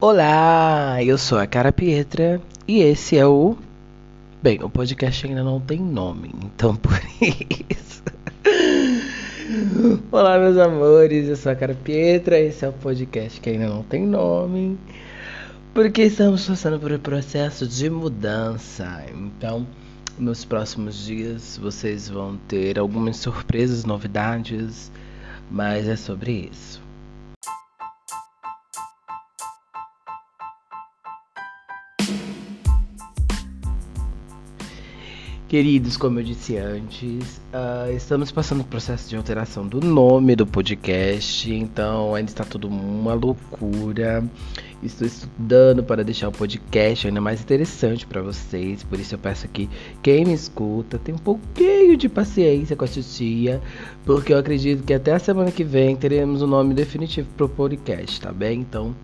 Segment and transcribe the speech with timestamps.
[0.00, 3.56] Olá, eu sou a Cara Pietra e esse é o.
[4.40, 8.04] Bem, o podcast ainda não tem nome, então por isso.
[10.12, 13.82] Olá, meus amores, eu sou a Cara Pietra, esse é o podcast que ainda não
[13.82, 14.78] tem nome,
[15.74, 19.04] porque estamos passando por um processo de mudança.
[19.12, 19.66] Então,
[20.16, 24.92] nos próximos dias vocês vão ter algumas surpresas, novidades,
[25.50, 26.87] mas é sobre isso.
[35.48, 40.46] Queridos, como eu disse antes, uh, estamos passando por processo de alteração do nome do
[40.46, 44.22] podcast, então ainda está tudo uma loucura.
[44.82, 49.48] Estou estudando para deixar o podcast ainda mais interessante para vocês, por isso eu peço
[49.48, 49.70] que
[50.02, 53.58] quem me escuta tenha um pouquinho de paciência com a titia,
[54.04, 57.46] porque eu acredito que até a semana que vem teremos o um nome definitivo para
[57.46, 58.60] o podcast, tá bem?
[58.60, 58.94] Então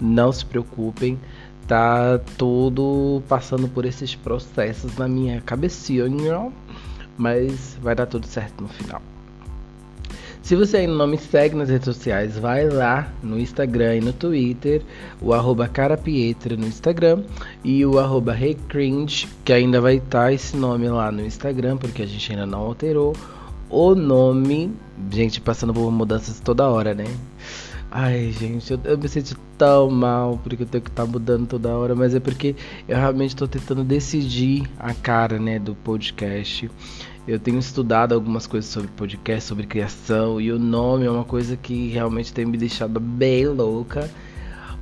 [0.00, 1.18] não se preocupem
[1.66, 6.50] tá tudo passando por esses processos na minha cabecinha,
[7.16, 9.02] mas vai dar tudo certo no final.
[10.46, 14.12] Se você ainda não me segue nas redes sociais, vai lá no Instagram e no
[14.12, 14.80] Twitter,
[15.20, 17.24] o arroba carapietra no Instagram
[17.64, 22.02] e o arroba recringe, que ainda vai estar tá esse nome lá no Instagram, porque
[22.02, 23.12] a gente ainda não alterou
[23.68, 24.72] o nome.
[25.10, 27.06] Gente, passando por mudanças toda hora, né?
[27.90, 31.46] Ai, gente, eu, eu, me sinto tão mal porque eu tenho que estar tá mudando
[31.46, 32.54] toda hora, mas é porque
[32.88, 36.70] eu realmente estou tentando decidir a cara, né, do podcast.
[37.26, 41.56] Eu tenho estudado algumas coisas sobre podcast, sobre criação, e o nome é uma coisa
[41.56, 44.10] que realmente tem me deixado bem louca.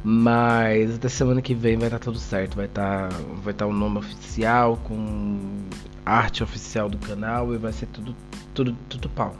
[0.02, 2.56] Mas até semana que vem vai estar tá tudo certo.
[2.56, 5.38] Vai estar tá, vai tá o nome oficial, com
[6.04, 8.14] arte oficial do canal e vai ser tudo,
[8.54, 9.34] tudo, tudo pau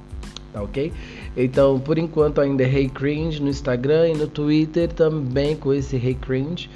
[0.54, 0.92] tá ok?
[1.36, 5.96] Então, por enquanto ainda é Hey Cringe no Instagram e no Twitter também com esse
[5.96, 6.70] Hey Cringe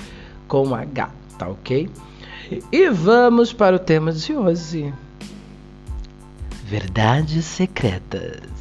[0.48, 1.88] com H, tá ok?
[2.72, 4.92] E vamos para o tema de hoje.
[6.64, 8.58] Verdades secretas.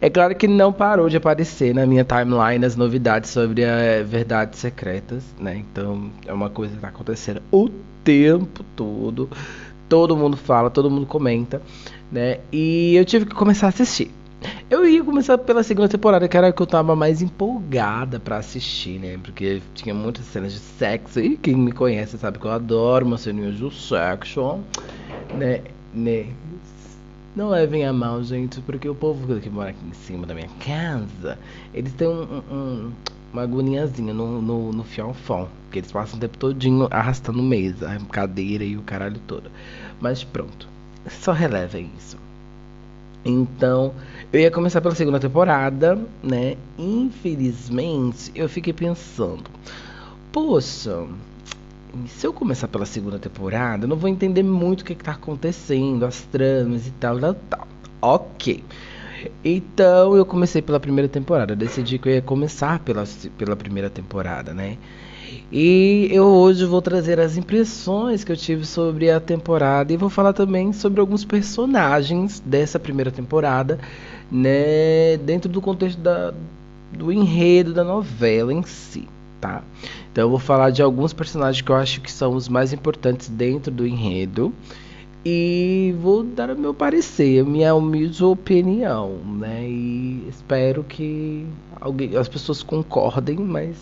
[0.00, 4.60] É claro que não parou de aparecer na minha timeline as novidades sobre a verdades
[4.60, 5.56] secretas, né?
[5.56, 7.68] Então é uma coisa que está acontecendo o
[8.04, 9.28] tempo todo
[9.88, 11.62] todo mundo fala, todo mundo comenta,
[12.10, 12.38] né?
[12.52, 14.10] E eu tive que começar a assistir.
[14.70, 18.36] Eu ia começar pela segunda temporada, que era a que eu tava mais empolgada para
[18.36, 19.18] assistir, né?
[19.22, 21.18] Porque tinha muitas cenas de sexo.
[21.18, 24.60] E quem me conhece sabe que eu adoro uma ceninha de sexo,
[25.34, 25.62] né?
[25.92, 26.26] né?
[27.34, 30.48] Não levem a mal, gente, porque o povo que mora aqui em cima da minha
[30.64, 31.38] casa,
[31.72, 32.92] eles têm um, um,
[33.32, 35.48] uma agoniazinha no, no, no fiofão.
[35.70, 39.50] Que eles passam o tempo todinho arrastando mesa, cadeira e o caralho todo.
[40.00, 40.68] Mas pronto.
[41.08, 42.16] Só relevem isso.
[43.24, 43.92] Então,
[44.32, 46.56] eu ia começar pela segunda temporada, né?
[46.78, 49.44] Infelizmente, eu fiquei pensando,
[50.32, 51.06] poxa,
[52.06, 56.04] se eu começar pela segunda temporada, eu não vou entender muito o que, está acontecendo,
[56.04, 57.68] as tramas e tal, tal, tal.
[58.00, 58.64] Ok.
[59.44, 61.56] Então eu comecei pela primeira temporada.
[61.56, 63.04] Decidi que eu ia começar pela,
[63.36, 64.76] pela primeira temporada, né?
[65.52, 70.08] E eu hoje vou trazer as impressões que eu tive sobre a temporada e vou
[70.10, 73.78] falar também sobre alguns personagens dessa primeira temporada,
[74.30, 75.16] né?
[75.18, 76.32] Dentro do contexto da,
[76.92, 79.08] do enredo da novela em si,
[79.40, 79.62] tá?
[80.12, 83.28] Então eu vou falar de alguns personagens que eu acho que são os mais importantes
[83.28, 84.52] dentro do enredo
[85.24, 89.64] e vou dar o meu parecer, a minha humilde opinião, né?
[89.68, 91.44] E espero que
[91.80, 93.76] alguém, as pessoas concordem, mas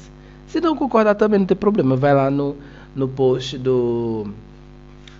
[0.46, 2.56] se não concordar também não tem problema, vai lá no,
[2.94, 4.26] no post do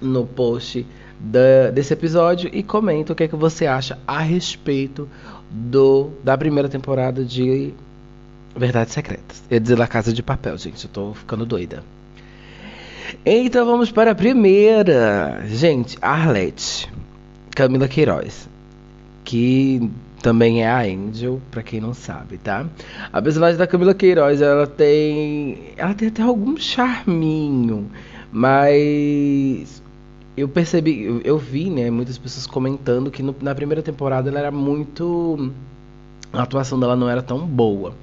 [0.01, 0.87] no post
[1.19, 5.09] da, desse episódio e comenta o que é que você acha a respeito
[5.51, 7.73] do da primeira temporada de
[8.55, 9.43] Verdades Secretas.
[9.51, 11.83] Eu ia dizer La Casa de Papel, gente, eu tô ficando doida.
[13.25, 15.43] Então vamos para a primeira.
[15.47, 16.91] Gente, Arlette.
[17.55, 18.49] Camila Queiroz.
[19.25, 19.91] Que
[20.23, 22.67] também é a Angel, para quem não sabe, tá?
[23.13, 25.73] A personagem da Camila Queiroz, ela tem.
[25.77, 27.91] Ela tem até algum charminho.
[28.33, 29.83] Mas
[30.37, 34.39] eu percebi, eu, eu vi, né, muitas pessoas comentando que no, na primeira temporada ela
[34.39, 35.53] era muito.
[36.33, 37.95] A atuação dela não era tão boa.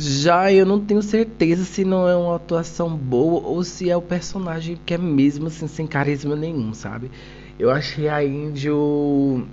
[0.00, 4.00] Já eu não tenho certeza se não é uma atuação boa ou se é o
[4.00, 7.10] personagem que é mesmo assim sem carisma nenhum, sabe?
[7.58, 9.44] Eu achei a Índio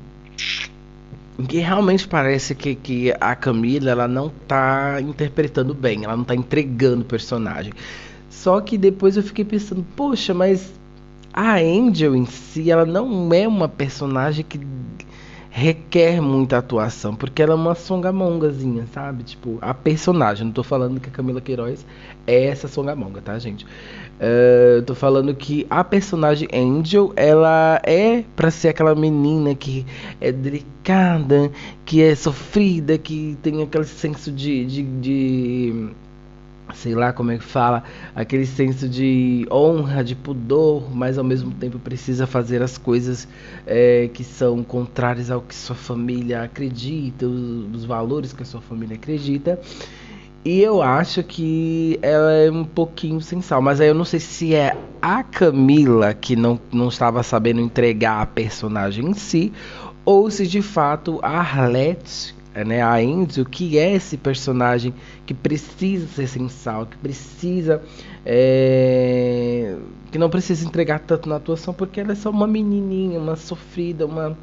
[1.49, 6.35] que realmente parece que, que a Camila ela não tá interpretando bem, ela não tá
[6.35, 7.73] entregando o personagem.
[8.29, 10.71] Só que depois eu fiquei pensando, poxa, mas
[11.33, 14.59] a Angel em si, ela não é uma personagem que
[15.57, 19.23] requer muita atuação, porque ela é uma songamongazinha, sabe?
[19.23, 21.85] Tipo, a personagem, não tô falando que a Camila Queiroz
[22.27, 23.65] é essa songamonga, tá, gente?
[23.65, 29.85] Uh, tô falando que a personagem Angel, ela é para ser aquela menina que
[30.19, 31.49] é delicada,
[31.85, 35.89] que é sofrida, que tem aquele senso de, de, de
[36.75, 37.83] sei lá como é que fala,
[38.15, 43.27] aquele senso de honra, de pudor, mas ao mesmo tempo precisa fazer as coisas
[43.65, 48.61] é, que são contrárias ao que sua família acredita, os, os, valores que a sua
[48.61, 49.59] família acredita.
[50.43, 54.19] E eu acho que ela é um pouquinho sem sal, mas aí eu não sei
[54.19, 59.51] se é a Camila que não, não estava sabendo entregar a personagem em si,
[60.05, 64.93] ou se de fato a Arlette né, a Enzo, que é esse personagem
[65.25, 67.81] que precisa ser sensal, que precisa.
[68.25, 69.75] É,
[70.11, 74.05] que não precisa entregar tanto na atuação, porque ela é só uma menininha, uma sofrida,
[74.05, 74.37] uma.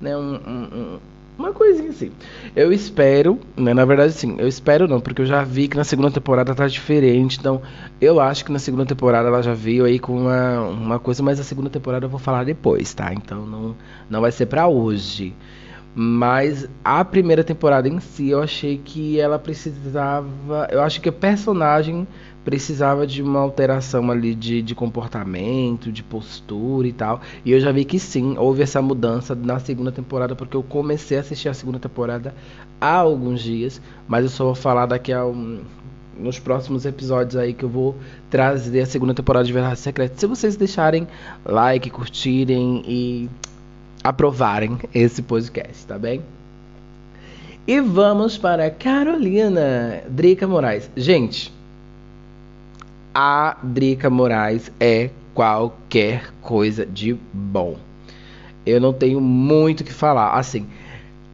[0.00, 0.98] Né, um, um,
[1.38, 2.10] uma coisinha assim.
[2.54, 5.84] Eu espero, né, na verdade sim, eu espero não, porque eu já vi que na
[5.84, 7.62] segunda temporada tá diferente, então
[8.00, 11.40] eu acho que na segunda temporada ela já veio aí com uma, uma coisa, mas
[11.40, 13.12] a segunda temporada eu vou falar depois, tá?
[13.14, 13.76] Então não,
[14.10, 15.34] não vai ser para hoje.
[15.94, 20.66] Mas a primeira temporada em si, eu achei que ela precisava.
[20.70, 22.06] Eu acho que o personagem
[22.44, 27.20] precisava de uma alteração ali de, de comportamento, de postura e tal.
[27.44, 31.18] E eu já vi que sim, houve essa mudança na segunda temporada, porque eu comecei
[31.18, 32.34] a assistir a segunda temporada
[32.80, 33.80] há alguns dias.
[34.08, 35.60] Mas eu só vou falar daqui a um,
[36.18, 37.96] nos próximos episódios aí que eu vou
[38.30, 40.14] trazer a segunda temporada de Verdade Secreta.
[40.16, 41.06] Se vocês deixarem
[41.44, 43.28] like, curtirem e
[44.02, 46.22] aprovarem esse podcast, tá bem?
[47.66, 50.90] E vamos para Carolina Drica Moraes.
[50.96, 51.52] Gente,
[53.14, 57.76] a Drica Moraes é qualquer coisa de bom.
[58.66, 60.32] Eu não tenho muito o que falar.
[60.32, 60.66] Assim,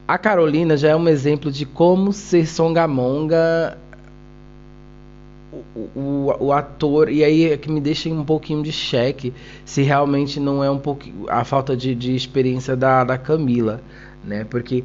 [0.06, 3.78] a Carolina já é um exemplo de como ser songamonga
[5.94, 9.32] o, o, ator, e aí é que me deixa um pouquinho de cheque
[9.64, 13.80] se realmente não é um pouco a falta de, de experiência da, da Camila,
[14.24, 14.44] né?
[14.48, 14.84] Porque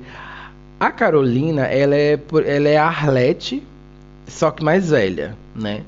[0.79, 3.63] a Carolina, ela é, ela é a Arlete,
[4.27, 5.83] só que mais velha, né?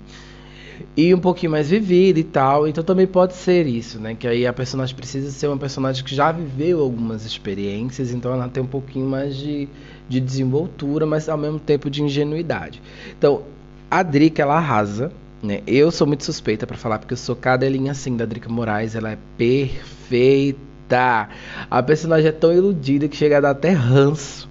[0.96, 4.16] E um pouquinho mais vivida e tal, então também pode ser isso, né?
[4.16, 8.48] Que aí a personagem precisa ser uma personagem que já viveu algumas experiências, então ela
[8.48, 9.68] tem um pouquinho mais de,
[10.08, 12.82] de desenvoltura, mas ao mesmo tempo de ingenuidade.
[13.18, 13.44] Então,
[13.90, 15.12] a Drica, ela arrasa,
[15.42, 15.62] né?
[15.68, 19.12] Eu sou muito suspeita para falar, porque eu sou cadelinha assim da Drica Moraes, ela
[19.12, 21.30] é perfeita.
[21.70, 24.50] A personagem é tão iludida que chega a dar até ranço.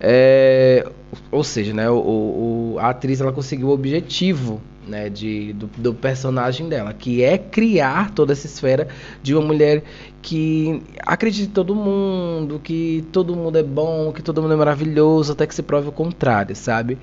[0.00, 0.86] É,
[1.30, 5.94] ou seja, né, o, o, a atriz ela conseguiu o objetivo né, de, do, do,
[5.94, 8.88] personagem dela, que é criar toda essa esfera
[9.22, 9.82] de uma mulher
[10.20, 15.32] que acredita em todo mundo, que todo mundo é bom, que todo mundo é maravilhoso,
[15.32, 16.98] até que se prove o contrário, sabe?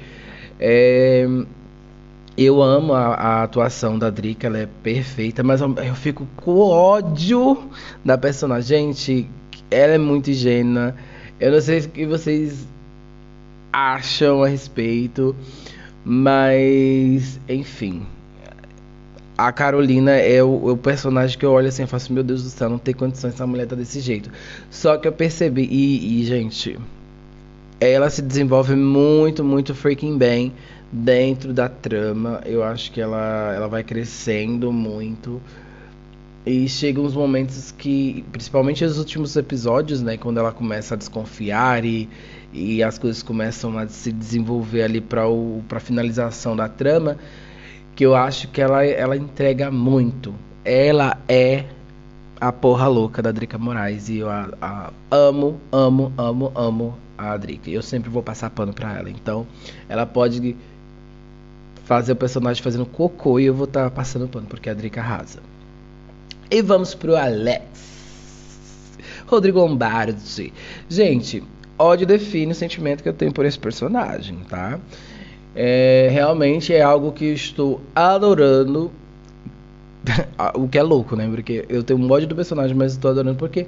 [0.63, 1.27] É,
[2.37, 7.69] eu amo a, a, atuação da Drica, ela é perfeita, mas eu, fico com ódio
[8.05, 8.93] da personagem.
[8.93, 9.29] Gente,
[9.71, 10.95] ela é muito ingênua.
[11.39, 12.67] Eu não sei o que vocês
[13.73, 15.35] acham a respeito,
[16.05, 18.05] mas enfim.
[19.37, 22.49] A Carolina é o, o, personagem que eu olho assim e faço, meu Deus do
[22.49, 24.29] céu, não tem condições essa mulher tá desse jeito.
[24.69, 26.77] Só que eu percebi, e, e gente,
[27.81, 30.53] ela se desenvolve muito, muito freaking bem
[30.91, 32.39] dentro da trama.
[32.45, 35.41] Eu acho que ela, ela vai crescendo muito.
[36.45, 41.83] E chegam uns momentos que, principalmente nos últimos episódios, né, quando ela começa a desconfiar
[41.83, 42.07] e,
[42.53, 47.17] e as coisas começam a se desenvolver ali para a finalização da trama,
[47.95, 50.35] que eu acho que ela, ela entrega muito.
[50.63, 51.65] Ela é
[52.39, 56.97] a porra louca da Drica Moraes e eu a, a amo, amo, amo, amo
[57.29, 57.69] a Drica.
[57.69, 59.09] Eu sempre vou passar pano pra ela.
[59.09, 59.45] Então,
[59.87, 60.55] ela pode
[61.85, 65.01] fazer o personagem fazendo cocô e eu vou estar tá passando pano, porque a Drica
[65.01, 65.39] arrasa.
[66.49, 67.63] E vamos pro Alex.
[69.27, 70.53] Rodrigo Lombardi.
[70.89, 71.43] Gente,
[71.77, 74.79] ódio define o sentimento que eu tenho por esse personagem, tá?
[75.55, 78.91] É, realmente é algo que estou adorando.
[80.55, 81.27] o que é louco, né?
[81.27, 83.67] Porque eu tenho um ódio do personagem, mas estou adorando porque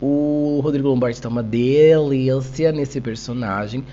[0.00, 3.84] o Rodrigo Lombardi está uma delícia nesse personagem.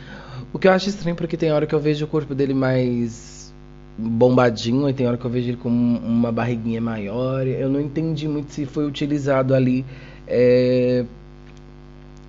[0.52, 3.54] O que eu acho estranho porque tem hora que eu vejo o corpo dele mais
[3.98, 7.48] bombadinho e tem hora que eu vejo ele com uma barriguinha maior.
[7.48, 9.86] Eu não entendi muito se foi utilizado ali.
[10.28, 11.06] É,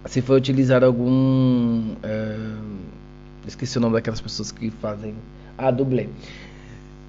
[0.07, 1.95] se foi utilizado algum.
[2.03, 2.37] É,
[3.47, 5.15] esqueci o nome daquelas pessoas que fazem.
[5.57, 6.09] Ah, dublê.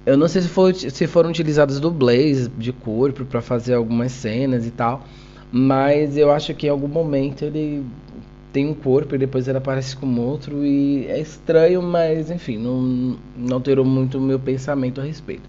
[0.04, 4.70] Eu não sei se, se foram utilizados dublês de corpo para fazer algumas cenas e
[4.70, 5.04] tal.
[5.50, 7.84] Mas eu acho que em algum momento ele
[8.52, 13.18] tem um corpo e depois ela aparece com outro e é estranho, mas enfim, não,
[13.36, 15.48] não alterou muito o meu pensamento a respeito.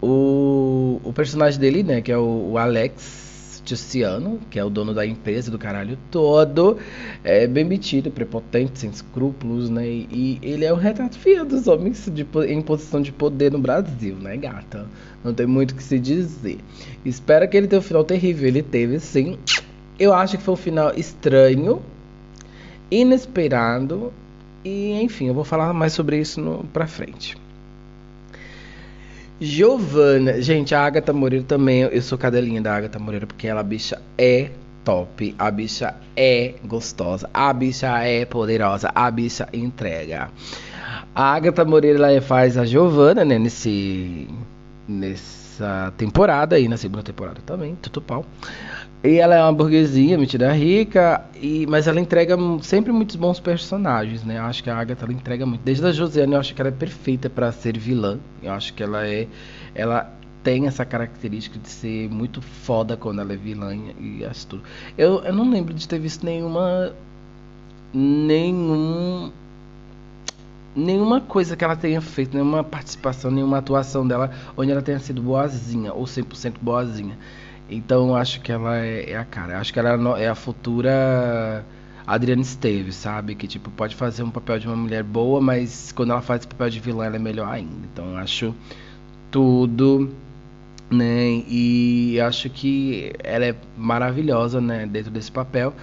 [0.00, 3.27] O, o personagem dele, né, que é o, o Alex
[3.68, 6.78] Tiziano, que é o dono da empresa do caralho todo,
[7.22, 9.86] é bem metido, prepotente, sem escrúpulos, né?
[9.86, 14.16] E ele é o retrato fiel dos homens de, em posição de poder no Brasil,
[14.16, 14.86] né, gata?
[15.22, 16.58] Não tem muito o que se dizer.
[17.04, 18.48] Espero que ele tenha um final terrível.
[18.48, 19.36] Ele teve, sim.
[19.98, 21.82] Eu acho que foi um final estranho,
[22.90, 24.12] inesperado
[24.64, 27.36] e enfim, eu vou falar mais sobre isso no, pra frente.
[29.40, 34.00] Giovana, gente, a Agatha Moreira também, eu sou cadelinha da Agatha Moreira porque ela bicha
[34.16, 34.50] é
[34.84, 40.28] top, a bicha é gostosa, a bicha é poderosa, a bicha entrega.
[41.14, 44.28] A Agatha Moreira ela faz a Giovana, né, nesse
[44.88, 48.24] nessa temporada aí, na segunda temporada também, tudo pau.
[49.02, 54.24] E ela é uma burguesia, metida rica, e, mas ela entrega sempre muitos bons personagens,
[54.24, 54.38] né?
[54.38, 55.60] Eu acho que a Agatha ela entrega muito.
[55.62, 58.18] Desde a Josiane, eu acho que ela é perfeita para ser vilã.
[58.42, 59.28] Eu acho que ela é.
[59.72, 60.12] Ela
[60.42, 64.62] tem essa característica de ser muito foda quando ela é vilã e acho tudo.
[64.96, 66.92] Eu, eu não lembro de ter visto nenhuma.
[67.94, 69.30] Nenhum.
[70.74, 75.22] Nenhuma coisa que ela tenha feito, nenhuma participação, nenhuma atuação dela onde ela tenha sido
[75.22, 77.16] boazinha ou 100% boazinha.
[77.68, 79.58] Então acho que ela é, é a cara.
[79.58, 81.64] Acho que ela é a futura
[82.06, 83.34] Adriana Esteves, sabe?
[83.34, 86.70] Que tipo pode fazer um papel de uma mulher boa, mas quando ela faz papel
[86.70, 87.86] de vilã ela é melhor ainda.
[87.92, 88.54] Então acho
[89.30, 90.10] tudo,
[90.90, 91.42] né?
[91.46, 94.86] E acho que ela é maravilhosa, né?
[94.86, 95.74] Dentro desse papel.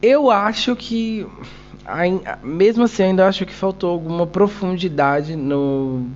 [0.00, 1.26] Eu acho que
[2.42, 6.06] mesmo assim ainda acho que faltou alguma profundidade no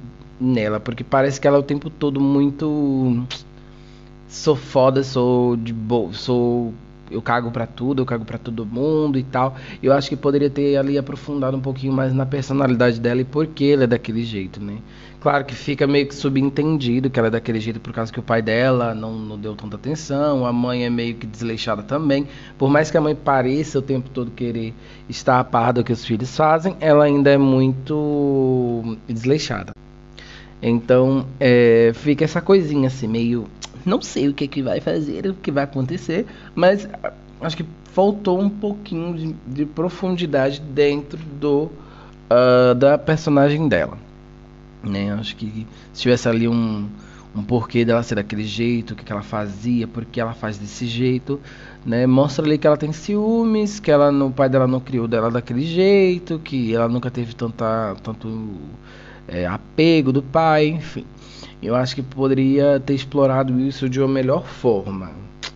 [0.41, 3.25] nela, porque parece que ela é o tempo todo muito
[4.29, 6.73] sou foda, sou de boa, sou
[7.11, 9.57] eu cago para tudo, eu cago para todo mundo e tal.
[9.83, 13.47] Eu acho que poderia ter ali aprofundado um pouquinho mais na personalidade dela e por
[13.47, 14.79] que ela é daquele jeito, né?
[15.21, 18.23] Claro que fica meio que subentendido que ela é daquele jeito por causa que o
[18.23, 22.29] pai dela não, não deu tanta atenção, a mãe é meio que desleixada também.
[22.59, 24.73] Por mais que a mãe pareça o tempo todo querer
[25.09, 29.73] estar a par do que os filhos fazem, ela ainda é muito desleixada.
[30.63, 33.47] Então, é, fica essa coisinha assim, meio
[33.87, 36.89] não sei o que, que vai fazer, o que vai acontecer, mas
[37.41, 41.71] acho que faltou um pouquinho de, de profundidade dentro do
[42.31, 43.97] uh, da personagem dela.
[44.83, 45.13] Né?
[45.13, 46.89] Acho que se tivesse ali um,
[47.35, 50.59] um porquê dela ser daquele jeito, o que, que ela fazia, por que ela faz
[50.59, 51.41] desse jeito,
[51.85, 52.07] né?
[52.07, 56.39] Mostra ali que ela tem ciúmes, que ela pai dela não criou dela daquele jeito,
[56.39, 58.51] que ela nunca teve tanta, tanto
[59.29, 61.05] é, apego do pai, enfim.
[61.63, 65.11] Eu acho que poderia ter explorado isso de uma melhor forma.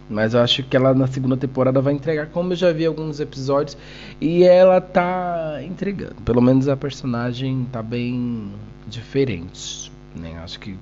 [0.09, 3.21] Mas eu acho que ela na segunda temporada vai entregar, como eu já vi alguns
[3.21, 3.79] episódios,
[4.21, 6.17] e ela tá entregando.
[6.25, 8.51] Pelo menos a personagem tá bem
[8.89, 10.41] diferente, né?
[10.43, 10.77] Acho que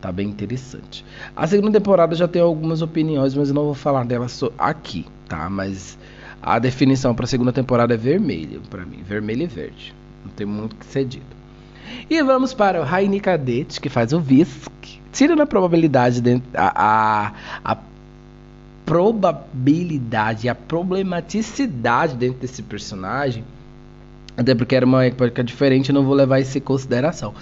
[0.00, 1.04] tá bem interessante.
[1.36, 4.26] A segunda temporada já tem algumas opiniões, mas eu não vou falar dela
[4.58, 5.48] aqui, tá?
[5.48, 5.96] Mas
[6.42, 9.94] a definição para a segunda temporada é vermelha para mim, vermelho e verde.
[10.24, 11.35] Não tem muito o que ser dito.
[12.08, 14.70] E vamos para o Rainy Cadete, que faz o Visc.
[15.12, 17.32] Tirando a probabilidade, dentro, a,
[17.64, 17.78] a, a
[18.84, 23.42] probabilidade, a problematicidade dentro desse personagem,
[24.36, 27.34] até porque era uma época diferente, eu não vou levar isso em consideração.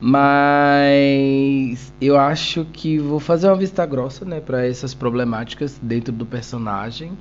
[0.00, 6.26] Mas eu acho que vou fazer uma vista grossa, né, para essas problemáticas dentro do
[6.26, 7.12] personagem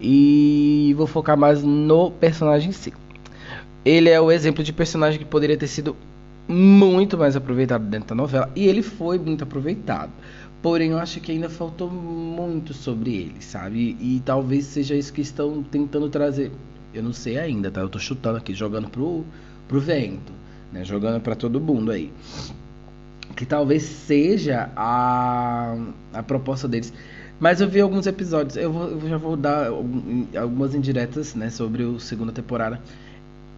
[0.00, 2.92] e vou focar mais no personagem em si.
[3.86, 5.94] Ele é o exemplo de personagem que poderia ter sido
[6.48, 10.10] muito mais aproveitado dentro da novela e ele foi muito aproveitado.
[10.60, 13.96] Porém, eu acho que ainda faltou muito sobre ele, sabe?
[14.00, 16.50] E, e talvez seja isso que estão tentando trazer.
[16.92, 17.80] Eu não sei ainda, tá?
[17.80, 19.24] Eu tô chutando aqui, jogando pro,
[19.68, 20.32] pro vento,
[20.72, 20.84] né?
[20.84, 22.10] Jogando para todo mundo aí.
[23.36, 25.76] Que talvez seja a,
[26.12, 26.92] a proposta deles.
[27.38, 31.84] Mas eu vi alguns episódios, eu, vou, eu já vou dar algumas indiretas, né, sobre
[31.84, 32.80] a segunda temporada.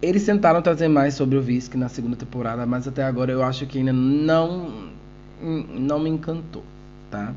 [0.01, 3.65] Eles tentaram trazer mais sobre o Visc na segunda temporada, mas até agora eu acho
[3.65, 4.89] que ainda não
[5.41, 6.63] não me encantou,
[7.09, 7.33] tá?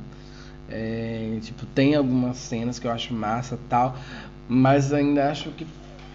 [0.69, 3.97] É, tipo, tem algumas cenas que eu acho massa tal,
[4.49, 5.67] mas ainda acho que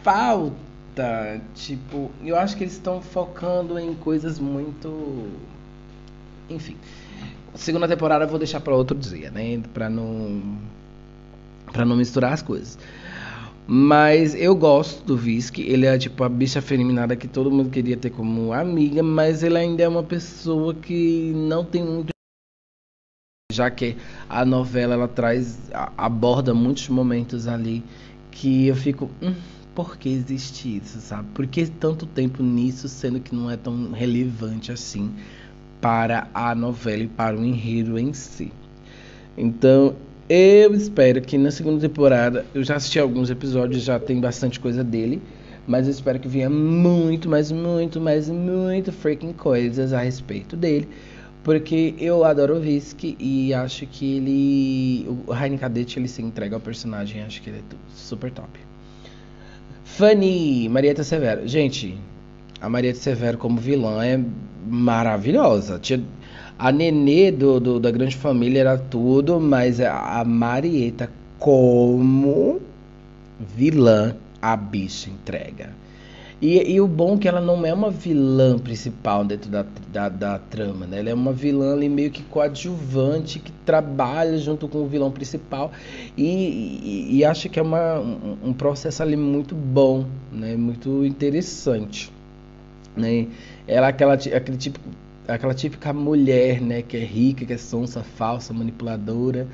[0.04, 5.30] falta, tipo, eu acho que eles estão focando em coisas muito
[6.50, 6.76] enfim.
[7.56, 10.58] Segunda temporada eu vou deixar para outro dia, né, para não
[11.72, 12.78] para não misturar as coisas.
[13.68, 15.62] Mas eu gosto do Visky.
[15.64, 19.58] Ele é tipo a bicha feminada que todo mundo queria ter como amiga, mas ele
[19.58, 22.10] ainda é uma pessoa que não tem muito.
[23.52, 23.98] Já que
[24.30, 25.58] a novela ela traz,
[25.98, 27.84] aborda muitos momentos ali
[28.32, 29.10] que eu fico.
[29.22, 29.36] Hum,
[29.76, 31.28] por que existe isso, sabe?
[31.34, 35.14] Por que tanto tempo nisso, sendo que não é tão relevante assim
[35.82, 38.52] para a novela e para o enredo em si?
[39.38, 39.96] Então,
[40.30, 44.84] eu espero que na segunda temporada, eu já assisti alguns episódios, já tem bastante coisa
[44.84, 45.22] dele,
[45.66, 50.88] mas eu espero que venha muito, mas muito, mas muito freaking coisas a respeito dele,
[51.44, 56.56] porque eu adoro o Visky e acho que ele, o Heine Cadete, ele se entrega
[56.56, 58.50] ao personagem, acho que ele é super top.
[59.84, 61.48] Fanny, Marieta Severo.
[61.48, 61.98] Gente,
[62.62, 64.20] a Marieta Severo como vilã é
[64.68, 65.80] maravilhosa.
[66.60, 72.60] A Nenê do, do, da Grande Família era tudo, mas a Marieta como
[73.40, 75.70] vilã, a bicha entrega.
[76.40, 80.08] E, e, o bom é que ela não é uma vilã principal dentro da, da,
[80.08, 81.00] da, trama, né?
[81.00, 85.72] Ela é uma vilã ali meio que coadjuvante, que trabalha junto com o vilão principal
[86.16, 90.56] e, e, e acho que é uma, um, um, processo ali muito bom, né?
[90.56, 92.12] Muito interessante,
[92.96, 93.28] né?
[93.68, 94.80] Ela é aquela, aquele tipo
[95.28, 99.48] aquela típica mulher, né, que é rica, que é sonsa, falsa, manipuladora,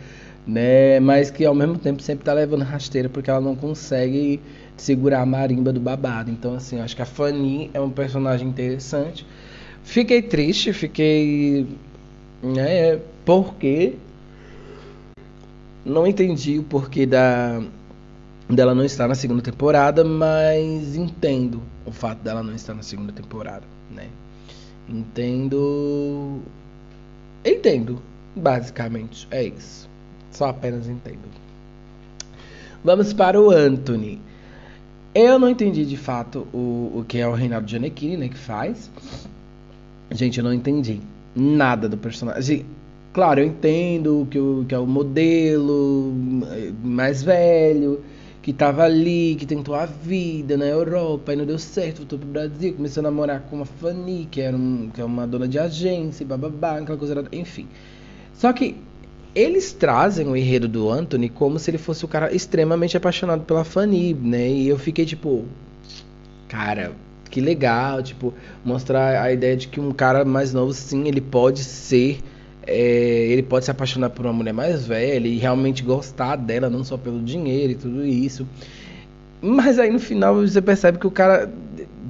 [0.46, 4.40] né, mas que ao mesmo tempo sempre tá levando rasteira porque ela não consegue
[4.78, 6.30] segurar a marimba do babado.
[6.32, 9.26] Então, assim, acho que a Fanny é um personagem interessante.
[9.84, 11.68] Fiquei triste, fiquei,
[12.42, 13.96] né, porque
[15.86, 17.62] não entendi o porquê da
[18.50, 23.12] dela não estar na segunda temporada, mas entendo o fato dela não estar na segunda
[23.12, 24.08] temporada, né?
[24.90, 26.42] Entendo.
[27.46, 28.02] Entendo,
[28.36, 29.28] basicamente.
[29.32, 29.90] É isso.
[30.32, 31.20] Só apenas entendo.
[32.84, 34.20] Vamos para o Anthony.
[35.16, 38.30] Eu não entendi de fato o, o que é o Reinaldo Gianecchini, né?
[38.30, 38.90] Que faz.
[40.12, 41.00] Gente, eu não entendi
[41.36, 42.66] nada do personagem.
[43.14, 46.12] Claro, eu entendo que, o, que é o modelo
[46.84, 48.04] mais velho
[48.44, 52.28] que tava ali, que tentou a vida na Europa e não deu certo, voltou pro
[52.28, 55.58] Brasil, começou a namorar com uma Fanny, que, era um, que é uma dona de
[55.58, 57.70] agência, bababá, aquela coisa, enfim.
[58.34, 58.76] Só que
[59.34, 63.64] eles trazem o enredo do Anthony como se ele fosse o cara extremamente apaixonado pela
[63.64, 64.50] Fanny, né?
[64.50, 65.46] E eu fiquei tipo,
[66.50, 66.92] cara,
[67.30, 71.64] que legal, tipo, mostrar a ideia de que um cara mais novo, sim, ele pode
[71.64, 72.20] ser
[72.66, 76.84] é, ele pode se apaixonar por uma mulher mais velha e realmente gostar dela, não
[76.84, 78.48] só pelo dinheiro e tudo isso.
[79.42, 81.52] Mas aí no final você percebe que o cara,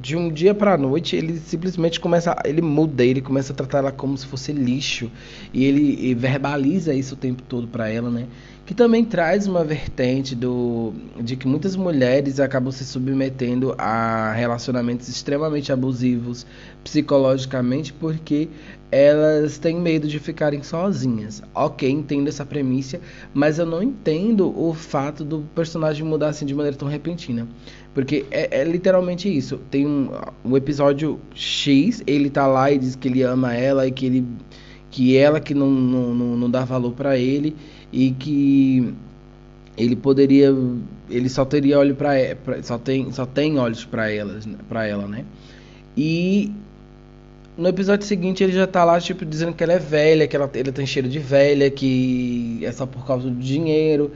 [0.03, 3.91] de um dia pra noite, ele simplesmente começa, ele muda, ele começa a tratar ela
[3.91, 5.09] como se fosse lixo.
[5.53, 8.27] E ele e verbaliza isso o tempo todo pra ela, né?
[8.65, 15.09] que também traz uma vertente do, de que muitas mulheres acabam se submetendo a relacionamentos
[15.09, 16.45] extremamente abusivos
[16.81, 18.47] psicologicamente porque
[18.89, 21.41] elas têm medo de ficarem sozinhas.
[21.53, 23.01] Ok, entendo essa premissa,
[23.33, 27.47] mas eu não entendo o fato do personagem mudar assim de maneira tão repentina.
[27.93, 29.59] Porque é, é literalmente isso.
[29.69, 30.09] Tem um,
[30.43, 34.25] um episódio X, ele tá lá e diz que ele ama ela e que ele
[34.89, 37.55] que ela que não, não, não, não dá valor para ele
[37.91, 38.93] e que
[39.75, 40.53] ele poderia
[41.09, 42.13] ele só teria olho para
[42.61, 45.25] só tem só tem olhos para elas para ela né
[45.97, 46.51] e
[47.57, 50.49] no episódio seguinte ele já tá lá tipo dizendo que ela é velha que ela
[50.53, 54.11] ele tem cheiro de velha que é só por causa do dinheiro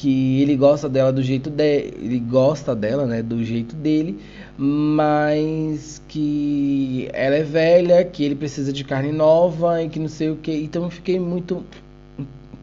[0.00, 4.18] que ele gosta dela do jeito dele ele gosta dela né do jeito dele
[4.56, 10.30] mas que ela é velha que ele precisa de carne nova e que não sei
[10.30, 11.62] o que então eu fiquei muito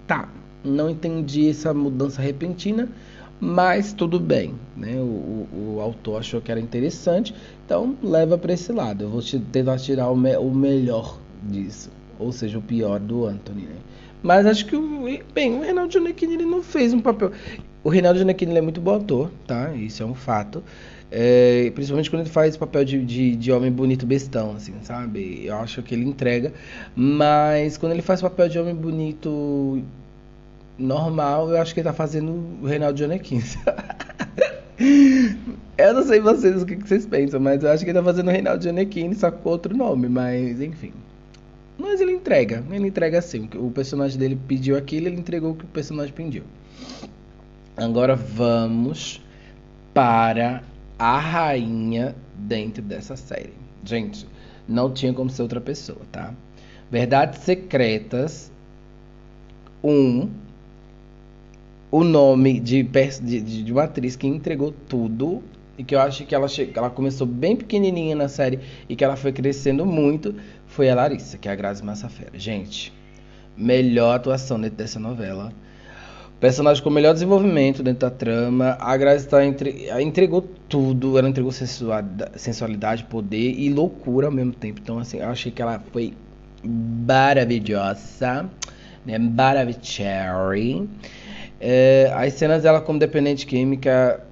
[0.07, 0.29] tá
[0.67, 2.89] não entendi essa mudança repentina,
[3.39, 4.95] mas tudo bem, né?
[4.95, 7.33] O, o, o autor achou que era interessante,
[7.65, 9.03] então leva para esse lado.
[9.03, 13.25] Eu vou te, tentar tirar o, me, o, melhor disso, ou seja, o pior do
[13.25, 13.75] Anthony, né?
[14.21, 17.31] Mas acho que o, bem, o Reinaldo Giannichini ele não fez um papel.
[17.83, 19.73] O Reinaldo Giannichini é muito bom ator, tá?
[19.73, 20.63] Isso é um fato.
[21.09, 25.45] É, principalmente quando ele faz papel de, de, de, homem bonito bestão, assim, sabe?
[25.45, 26.51] Eu acho que ele entrega.
[26.95, 29.81] Mas quando ele faz papel de homem bonito
[30.77, 33.43] normal, eu acho que ele tá fazendo o Reinaldo Giannettini.
[35.77, 38.27] eu não sei vocês o que, vocês pensam, mas eu acho que ele tá fazendo
[38.27, 40.91] o Reinaldo Giannettini, só com outro nome, mas enfim.
[41.77, 43.47] Mas ele entrega, ele entrega assim.
[43.55, 46.43] O personagem dele pediu aquilo, ele entregou o que o personagem pediu.
[47.75, 49.21] Agora vamos
[49.93, 50.63] para
[50.97, 53.53] a rainha dentro dessa série.
[53.83, 54.27] Gente,
[54.67, 56.33] não tinha como ser outra pessoa, tá?
[56.89, 58.51] Verdades Secretas
[59.83, 60.29] 1 um,
[61.91, 65.43] o nome de, de, de uma atriz que entregou tudo
[65.77, 68.59] e que eu acho que ela, ela começou bem pequenininha na série
[68.89, 70.33] e que ela foi crescendo muito
[70.77, 72.29] foi a Larissa, que é a Grazi Massafera.
[72.35, 72.93] Gente,
[73.57, 75.51] melhor atuação dentro dessa novela.
[76.39, 78.77] Personagem com melhor desenvolvimento dentro da trama.
[78.79, 79.89] A Grace tá entre...
[79.99, 81.17] entregou tudo.
[81.17, 84.79] Ela entregou sensualidade, poder e loucura ao mesmo tempo.
[84.79, 86.13] Então, assim, eu achei que ela foi
[86.63, 88.47] maravilhosa.
[89.03, 89.17] Né?
[89.17, 90.87] Maravilhosa.
[91.59, 94.23] É, as cenas dela como dependente química,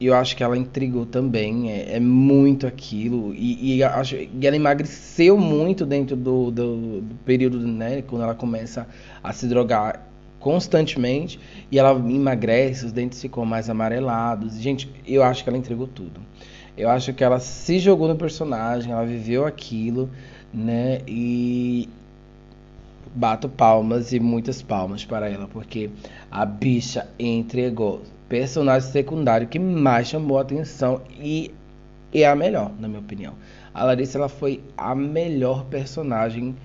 [0.00, 1.70] eu acho que ela intrigou também.
[1.70, 3.34] É, é muito aquilo.
[3.34, 8.02] E, e, acho, e ela emagreceu muito dentro do, do, do período, né?
[8.02, 8.86] Quando ela começa
[9.22, 10.06] a se drogar
[10.40, 11.38] constantemente
[11.70, 14.58] e ela emagrece, os dentes ficam mais amarelados.
[14.58, 16.20] Gente, eu acho que ela entregou tudo.
[16.76, 20.10] Eu acho que ela se jogou no personagem, ela viveu aquilo,
[20.52, 21.00] né?
[21.06, 21.88] E
[23.14, 25.90] bato palmas e muitas palmas para ela, porque
[26.30, 28.02] a bicha entregou.
[28.32, 31.50] Personagem secundário que mais chamou a atenção e
[32.14, 33.34] é a melhor, na minha opinião.
[33.74, 36.56] A Larissa ela foi a melhor personagem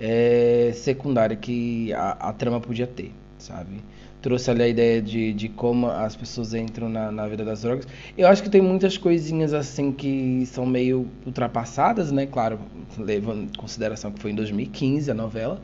[0.00, 3.82] é, secundária que a, a trama podia ter sabe?
[4.22, 7.86] Trouxe ali a ideia de, de como as pessoas entram na, na vida das drogas.
[8.16, 12.26] Eu acho que tem muitas coisinhas assim que são meio ultrapassadas, né?
[12.26, 12.58] Claro,
[12.98, 15.60] levando em consideração que foi em 2015 a novela.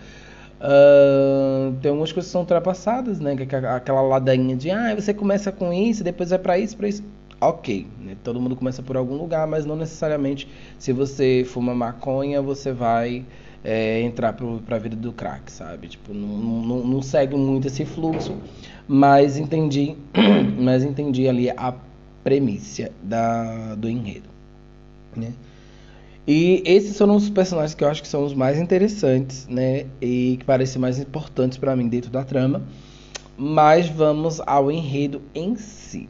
[0.59, 3.37] Uh, tem algumas coisas que são ultrapassadas, né?
[3.39, 7.05] É aquela ladainha de ah, você começa com isso, depois vai para isso, para isso.
[7.39, 8.17] Ok, né?
[8.25, 13.27] todo mundo começa por algum lugar, mas não necessariamente se você fuma maconha, você vai
[13.63, 15.89] é, entrar para a vida do crack, sabe?
[15.89, 18.37] Tipo, não, não, não, segue muito esse fluxo,
[18.89, 19.97] mas entendi,
[20.59, 21.75] mas entendi ali a
[22.25, 24.31] premissa da, do enredo,
[25.15, 25.33] né?
[26.27, 29.87] E esses foram os personagens que eu acho que são os mais interessantes, né?
[30.01, 32.63] E que parecem mais importantes para mim dentro da trama.
[33.39, 36.09] Mas vamos ao enredo em si.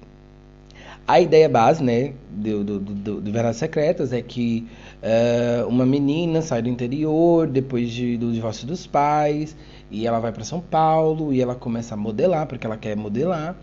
[1.07, 4.67] A ideia base, né, do, do, do, do Verdades Secretas é que
[5.03, 9.57] uh, uma menina sai do interior depois de, do divórcio dos pais
[9.89, 13.57] e ela vai para São Paulo e ela começa a modelar, porque ela quer modelar.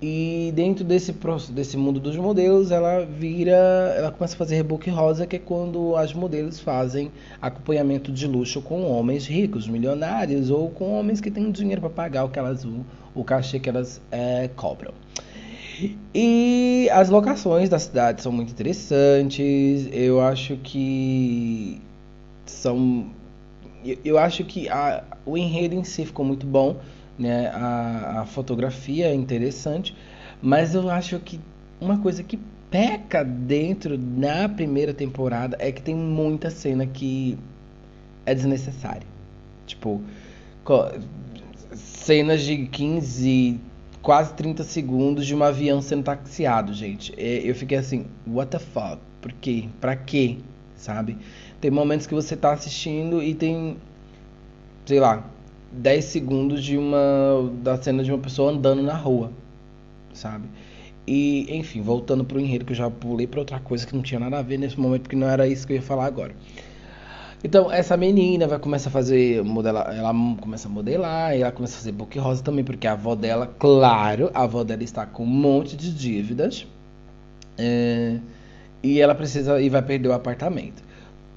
[0.00, 1.14] E dentro desse,
[1.50, 3.94] desse mundo dos modelos, ela vira.
[3.96, 8.60] Ela começa a fazer reboque rosa, que é quando as modelos fazem acompanhamento de luxo
[8.60, 12.66] com homens ricos, milionários, ou com homens que têm dinheiro para pagar o que elas
[13.14, 14.92] o, cachê que elas é, cobram.
[16.14, 19.88] E as locações da cidade são muito interessantes.
[19.92, 21.80] Eu acho que
[22.44, 23.06] são.
[24.04, 26.76] Eu acho que a, o enredo em si ficou muito bom,
[27.18, 27.48] né?
[27.48, 29.96] A, a fotografia é interessante,
[30.40, 31.40] mas eu acho que
[31.80, 32.38] uma coisa que
[32.70, 37.38] peca dentro na primeira temporada é que tem muita cena que
[38.24, 39.06] é desnecessária.
[39.66, 40.02] Tipo,
[41.74, 43.60] cenas de 15,
[44.02, 47.14] quase 30 segundos de um avião sendo taxiado, gente.
[47.16, 48.98] Eu fiquei assim, what the fuck?
[49.20, 49.68] Por quê?
[49.80, 50.38] Pra quê?
[50.76, 51.18] Sabe?
[51.60, 53.76] Tem momentos que você tá assistindo e tem,
[54.84, 55.24] sei lá,
[55.76, 59.30] 10 segundos de uma da cena de uma pessoa andando na rua,
[60.12, 60.48] sabe?
[61.06, 64.18] E, enfim, voltando pro enredo que eu já pulei para outra coisa que não tinha
[64.18, 66.34] nada a ver nesse momento, porque não era isso que eu ia falar agora.
[67.44, 71.78] Então, essa menina vai começar a fazer modelar, ela começa a modelar, ela começa a
[71.78, 75.26] fazer book rosa também, porque a avó dela, claro, a avó dela está com um
[75.26, 76.66] monte de dívidas.
[77.58, 78.18] É,
[78.82, 80.82] e ela precisa e vai perder o apartamento.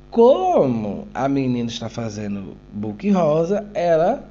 [0.10, 4.29] Como a menina está fazendo book rosa, ela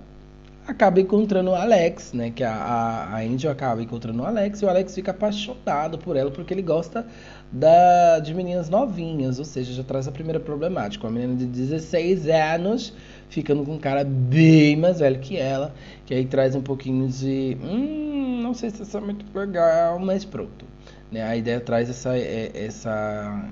[0.69, 2.31] acaba encontrando o Alex, né?
[2.31, 6.17] Que a, a, a Angel acaba encontrando o Alex e o Alex fica apaixonado por
[6.17, 7.07] ela porque ele gosta
[7.51, 11.07] da, de meninas novinhas, ou seja, já traz a primeira problemática.
[11.07, 12.93] Uma menina de 16 anos
[13.31, 17.57] ficando com um cara bem mais velho que ela, que aí traz um pouquinho de.
[17.63, 20.67] Hum, não sei se isso é muito legal, mas pronto.
[21.11, 21.23] Né?
[21.23, 23.43] A ideia traz essa, é, essa,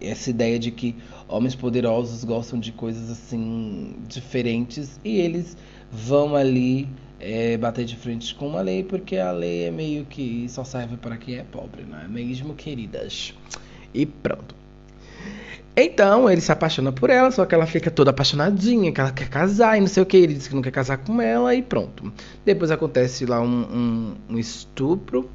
[0.00, 0.96] essa ideia de que
[1.30, 5.56] homens poderosos gostam de coisas assim diferentes e eles
[5.90, 6.88] vão ali
[7.20, 10.96] é, bater de frente com uma lei, porque a lei é meio que só serve
[10.96, 13.34] para quem é pobre, não é mesmo, queridas?
[13.94, 14.54] E pronto.
[15.76, 19.28] Então ele se apaixona por ela, só que ela fica toda apaixonadinha, que ela quer
[19.28, 20.16] casar e não sei o que.
[20.16, 22.12] Ele diz que não quer casar com ela e pronto.
[22.44, 25.30] Depois acontece lá um, um, um estupro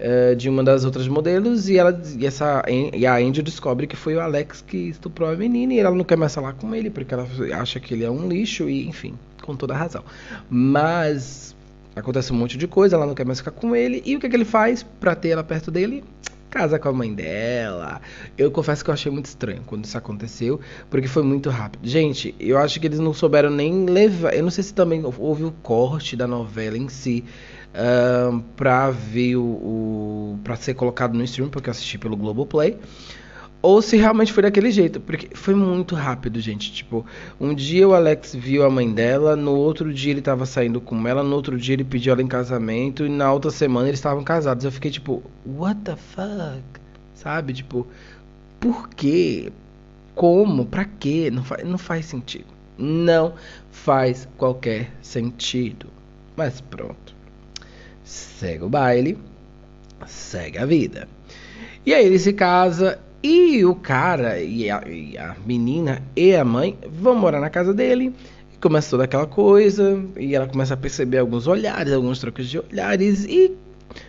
[0.00, 3.96] uh, de uma das outras modelos e ela e essa e a Angel descobre que
[3.96, 6.90] foi o Alex que estuprou a menina e ela não quer mais falar com ele
[6.90, 9.14] porque ela acha que ele é um lixo e enfim
[9.46, 10.04] com toda razão.
[10.50, 11.54] Mas
[11.94, 14.02] acontece um monte de coisa, ela não quer mais ficar com ele.
[14.04, 16.04] E o que, é que ele faz para ter ela perto dele?
[16.50, 18.00] Casa com a mãe dela.
[18.38, 21.86] Eu confesso que eu achei muito estranho quando isso aconteceu, porque foi muito rápido.
[21.86, 24.34] Gente, eu acho que eles não souberam nem levar.
[24.34, 27.24] Eu não sei se também houve o corte da novela em si.
[27.74, 30.38] Uh, pra ver o, o.
[30.42, 32.78] pra ser colocado no stream, porque eu assisti pelo Globoplay.
[33.66, 36.72] Ou se realmente foi daquele jeito, porque foi muito rápido, gente.
[36.72, 37.04] Tipo,
[37.40, 41.06] um dia o Alex viu a mãe dela, no outro dia ele tava saindo com
[41.08, 44.22] ela, no outro dia ele pediu ela em casamento e na outra semana eles estavam
[44.22, 44.64] casados.
[44.64, 46.62] Eu fiquei tipo, what the fuck?
[47.16, 47.54] Sabe?
[47.54, 47.84] Tipo,
[48.60, 49.52] por quê?
[50.14, 50.64] Como?
[50.64, 51.28] Pra quê?
[51.32, 52.46] Não, fa não faz sentido.
[52.78, 53.34] Não
[53.72, 55.88] faz qualquer sentido.
[56.36, 57.16] Mas pronto.
[58.04, 59.18] Segue o baile,
[60.06, 61.08] segue a vida.
[61.84, 66.44] E aí ele se casa e o cara e a, e a, menina e a
[66.44, 68.14] mãe vão morar na casa dele.
[68.60, 70.00] Começa toda aquela coisa.
[70.16, 73.24] E ela começa a perceber alguns olhares, alguns trocos de olhares.
[73.24, 73.52] E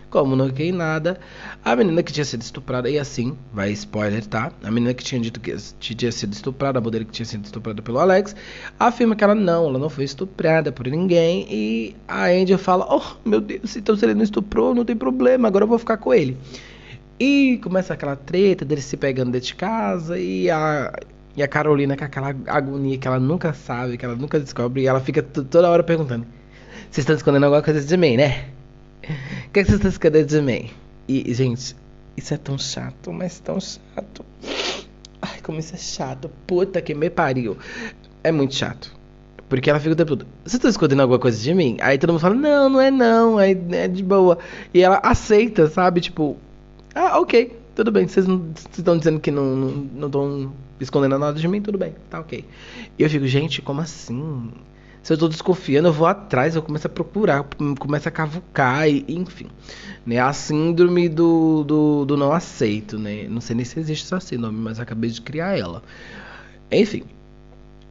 [0.08, 1.18] como não quer nada,
[1.64, 4.52] a menina que tinha sido estuprada, e assim, vai spoiler, tá?
[4.62, 7.82] A menina que tinha dito que tinha sido estuprada, a modelo que tinha sido estuprada
[7.82, 8.36] pelo Alex,
[8.78, 11.46] afirma que ela não, ela não foi estuprada por ninguém.
[11.50, 15.48] E a Angel fala: Oh meu Deus, então se ele não estuprou, não tem problema,
[15.48, 16.36] agora eu vou ficar com ele.
[17.20, 20.92] E começa aquela treta dele se pegando dentro de casa e a,
[21.36, 24.86] e a Carolina com aquela agonia que ela nunca sabe, que ela nunca descobre, e
[24.86, 26.26] ela fica toda hora perguntando:
[26.90, 28.46] Vocês estão escondendo alguma coisa de mim, né?
[29.46, 30.70] O que, é que vocês estão escondendo de mim?
[31.08, 31.74] E, gente,
[32.16, 34.24] isso é tão chato, mas tão chato.
[35.22, 36.30] Ai, como isso é chato.
[36.46, 37.56] Puta que me pariu.
[38.22, 38.94] É muito chato.
[39.48, 41.78] Porque ela fica o tempo todo, você tá escondendo alguma coisa de mim?
[41.80, 44.38] Aí todo mundo fala, não, não é não, é, é de boa.
[44.74, 46.02] E ela aceita, sabe?
[46.02, 46.36] Tipo,
[46.98, 48.08] ah, ok, tudo bem.
[48.08, 48.26] Vocês
[48.76, 52.44] estão dizendo que não estão escondendo nada de mim, tudo bem, tá ok.
[52.98, 54.50] E eu fico, gente, como assim?
[55.00, 57.46] Se eu tô desconfiando, eu vou atrás, eu começo a procurar,
[57.78, 59.46] começo a cavucar, e, enfim.
[60.04, 60.18] Né?
[60.18, 63.28] A síndrome do, do, do não aceito, né?
[63.28, 65.84] Não sei nem se existe essa síndrome, mas acabei de criar ela.
[66.72, 67.04] Enfim,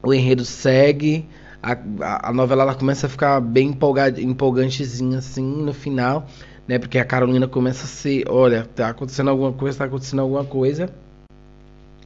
[0.04, 1.26] o enredo segue,
[1.64, 6.28] a, a, a novela ela começa a ficar bem empolgada, empolgantezinha assim no final
[6.68, 6.78] né?
[6.78, 10.90] Porque a Carolina começa a ser, olha, tá acontecendo alguma coisa, tá acontecendo alguma coisa.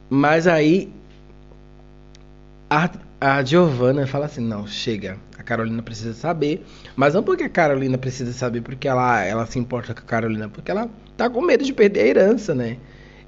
[0.08, 0.92] Mas aí
[2.70, 6.64] a, a Giovanna fala assim, não, chega, a Carolina precisa saber,
[6.96, 10.48] mas não porque a Carolina precisa saber porque ela, ela se importa com a Carolina,
[10.48, 12.78] porque ela tá com medo de perder a herança, né?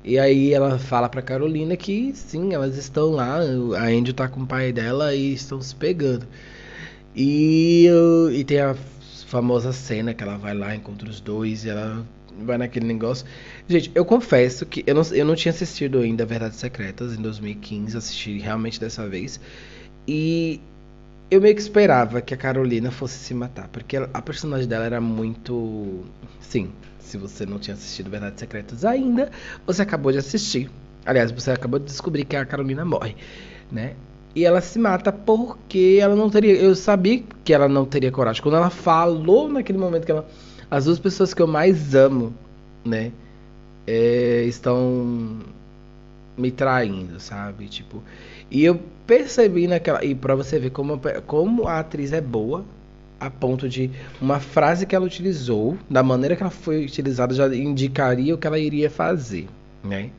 [0.05, 3.39] E aí ela fala pra Carolina que sim, elas estão lá,
[3.79, 6.27] a Andy tá com o pai dela e estão se pegando.
[7.17, 7.89] E,
[8.33, 8.75] e tem a
[9.27, 12.05] famosa cena que ela vai lá, encontra os dois e ela
[12.41, 13.27] vai naquele negócio.
[13.69, 17.97] Gente, eu confesso que eu não, eu não tinha assistido ainda Verdades Secretas em 2015,
[17.97, 19.41] assisti realmente dessa vez.
[20.07, 20.61] E
[21.31, 25.01] eu meio que esperava que a Carolina fosse se matar, porque a personagem dela era
[25.01, 26.05] muito.
[26.41, 29.31] Sim, se você não tinha assistido Verdades Secretas ainda,
[29.67, 30.71] você acabou de assistir.
[31.07, 33.17] Aliás, você acabou de descobrir que a Carolina morre,
[33.71, 33.95] né?
[34.35, 36.55] E ela se mata porque ela não teria.
[36.55, 38.43] Eu sabia que ela não teria coragem.
[38.43, 40.27] Quando ela falou naquele momento que ela.
[40.71, 42.35] As duas pessoas que eu mais amo,
[42.85, 43.13] né?
[43.87, 45.39] É, estão
[46.37, 47.67] me traindo, sabe?
[47.69, 48.03] Tipo.
[48.51, 50.05] E eu percebi naquela.
[50.05, 52.65] E pra você ver como, como a atriz é boa,
[53.21, 57.47] a ponto de uma frase que ela utilizou, da maneira que ela foi utilizada, já
[57.55, 59.47] indicaria o que ela iria fazer,
[59.83, 60.11] né?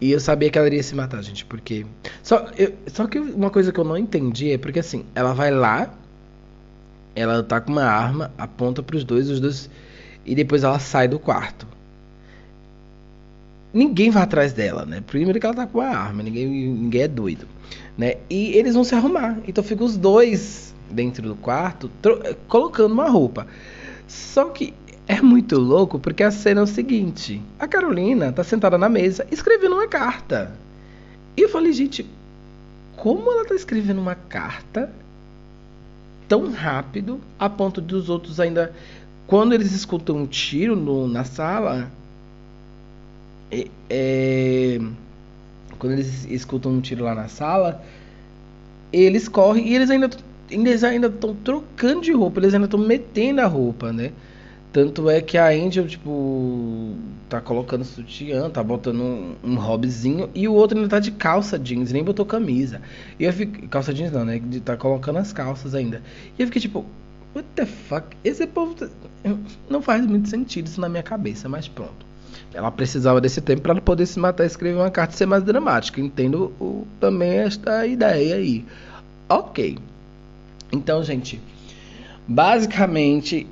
[0.00, 1.84] E eu sabia que ela iria se matar, gente, porque.
[2.22, 5.50] Só, eu, só que uma coisa que eu não entendi é porque assim, ela vai
[5.50, 5.92] lá,
[7.14, 9.68] ela tá com uma arma, aponta pros dois, os dois.
[10.24, 11.66] E depois ela sai do quarto.
[13.72, 15.02] Ninguém vai atrás dela, né?
[15.06, 17.46] Primeiro que ela tá com uma arma, ninguém, ninguém é doido,
[17.96, 18.14] né?
[18.28, 19.38] E eles vão se arrumar.
[19.46, 21.90] Então fica os dois dentro do quarto,
[22.48, 23.46] colocando uma roupa.
[24.08, 24.74] Só que
[25.10, 29.26] é muito louco porque a cena é o seguinte: a Carolina tá sentada na mesa
[29.32, 30.52] escrevendo uma carta.
[31.36, 32.06] E eu falei, gente,
[32.96, 34.88] como ela tá escrevendo uma carta
[36.28, 38.72] tão rápido a ponto dos outros ainda.
[39.26, 41.90] Quando eles escutam um tiro no, na sala.
[43.50, 44.80] É, é,
[45.76, 47.82] quando eles escutam um tiro lá na sala,
[48.92, 50.08] eles correm e eles ainda
[50.48, 54.12] eles ainda estão trocando de roupa, eles ainda estão metendo a roupa, né?
[54.72, 56.94] Tanto é que a Angel, tipo,
[57.28, 61.58] tá colocando sutiã, tá botando um, um hobbyzinho, e o outro ainda tá de calça
[61.58, 62.80] jeans, nem botou camisa.
[63.18, 63.66] E eu fiquei.
[63.66, 64.40] Calça jeans não, né?
[64.64, 66.00] Tá colocando as calças ainda.
[66.38, 66.86] E eu fiquei tipo,
[67.34, 68.16] what the fuck?
[68.22, 68.74] Esse povo.
[68.74, 68.88] Tá...
[69.68, 72.06] Não faz muito sentido isso na minha cabeça, mas pronto.
[72.54, 75.42] Ela precisava desse tempo para poder se matar e escrever uma carta e ser mais
[75.42, 76.00] dramática.
[76.00, 78.64] Entendo o, também esta ideia aí.
[79.28, 79.78] Ok.
[80.72, 81.40] Então, gente.
[82.26, 83.46] Basicamente,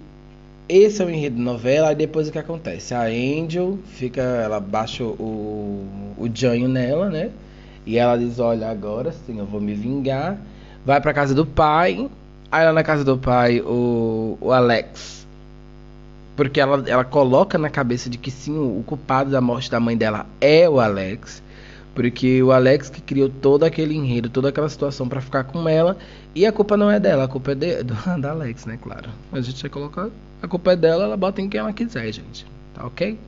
[0.69, 2.95] esse é o enredo da novela, aí depois o que acontece?
[2.95, 5.87] A Angel fica, ela baixa o,
[6.19, 7.31] o Janho nela, né?
[7.87, 10.37] E ela diz, olha, agora sim, eu vou me vingar.
[10.85, 12.09] Vai pra casa do pai.
[12.51, 15.27] Aí lá na casa do pai, o, o Alex.
[16.37, 19.97] Porque ela, ela coloca na cabeça de que sim, o culpado da morte da mãe
[19.97, 21.43] dela é o Alex.
[21.99, 25.99] Porque o Alex que criou todo aquele enredo, toda aquela situação para ficar com ela.
[26.33, 28.79] E a culpa não é dela, a culpa é de, do, da Alex, né?
[28.81, 29.11] Claro.
[29.33, 30.09] A gente vai colocar.
[30.41, 32.47] A culpa é dela, ela bota em quem ela quiser, gente.
[32.73, 33.19] Tá ok?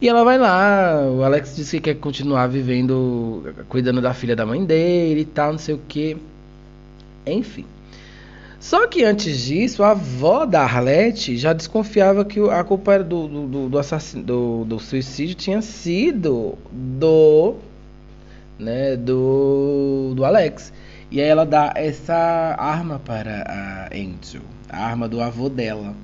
[0.00, 4.46] E ela vai lá, o Alex disse que quer continuar vivendo, cuidando da filha da
[4.46, 6.16] mãe dele e tal, não sei o que.
[7.26, 7.64] Enfim.
[8.66, 13.46] Só que antes disso, a avó da Arlette já desconfiava que a culpa do, do,
[13.46, 17.54] do, do, do suicídio tinha sido do,
[18.58, 20.72] né, do, do Alex.
[21.12, 25.94] E aí ela dá essa arma para a Angel, a arma do avô dela,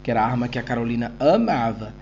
[0.00, 1.92] que era a arma que a Carolina amava.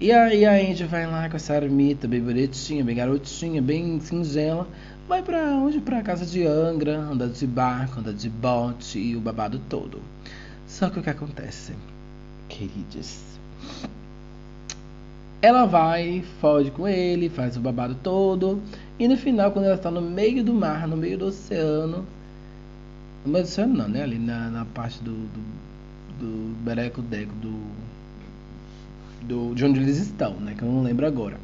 [0.00, 4.68] E aí a Angel vai lá com essa armita bem bonitinha, bem garotinha, bem singela.
[5.08, 5.80] Vai pra onde?
[5.80, 10.00] Pra casa de Angra, anda de barco, anda de bote e o babado todo.
[10.66, 11.72] Só que o que acontece,
[12.48, 13.20] queridos?
[15.42, 18.62] Ela vai, foge com ele, faz o babado todo.
[18.98, 22.06] E no final, quando ela está no meio do mar, no meio do oceano.
[23.26, 24.02] No meio do oceano não, né?
[24.02, 25.40] Ali na, na parte do, do,
[26.18, 27.84] do Bereco Deco, do
[29.24, 30.54] do, de onde eles estão, né?
[30.56, 31.38] Que eu não lembro agora.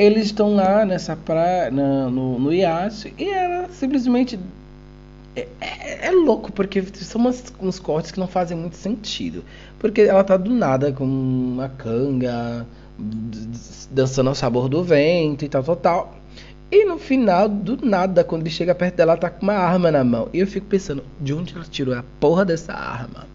[0.00, 4.38] Eles estão lá nessa praia, na, no, no iate, e ela simplesmente.
[5.36, 9.44] É, é, é louco, porque são umas, uns cortes que não fazem muito sentido.
[9.78, 12.66] Porque ela tá do nada com uma canga,
[13.90, 16.14] dançando ao sabor do vento e tal, tal, tal.
[16.72, 19.90] E no final, do nada, quando ele chega perto dela, ela tá com uma arma
[19.90, 20.30] na mão.
[20.32, 23.26] E eu fico pensando, de onde ela tirou a porra dessa arma?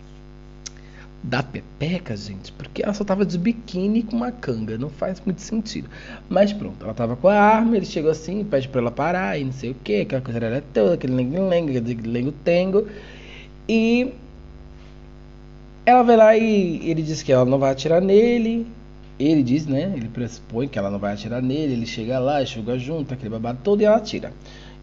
[1.26, 5.42] Da Pepeca, gente, porque ela só tava de biquíni com uma canga, não faz muito
[5.42, 5.90] sentido.
[6.30, 9.44] Mas pronto, ela tava com a arma, ele chegou assim, pede pra ela parar e
[9.44, 12.88] não sei o que, aquela coisa era toda, aquele lengue-lengue, aquele lengo-tengo.
[13.68, 14.14] E
[15.86, 18.68] ela vai lá e ele diz que ela não vai atirar nele.
[19.20, 19.94] Ele diz, né?
[19.96, 21.74] Ele pressupõe que ela não vai atirar nele.
[21.74, 24.34] Ele chega lá, enxuga junto, aquele babado todo e ela atira.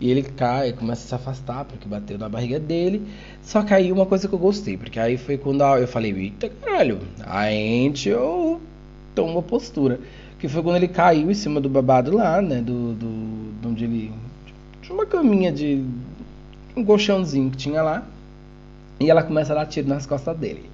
[0.01, 3.03] E ele cai, começa a se afastar porque bateu na barriga dele.
[3.43, 6.49] Só que aí uma coisa que eu gostei, porque aí foi quando eu falei, eita
[6.49, 8.61] caralho, a Angel
[9.15, 10.01] tomou postura.
[10.39, 12.57] Que foi quando ele caiu em cima do babado lá, né?
[12.57, 12.95] Do.
[12.95, 14.13] do, do onde ele.
[14.83, 15.85] De uma caminha de.
[16.77, 18.05] Um colchãozinho que tinha lá.
[18.99, 20.69] E ela começa a dar tiro nas costas dele.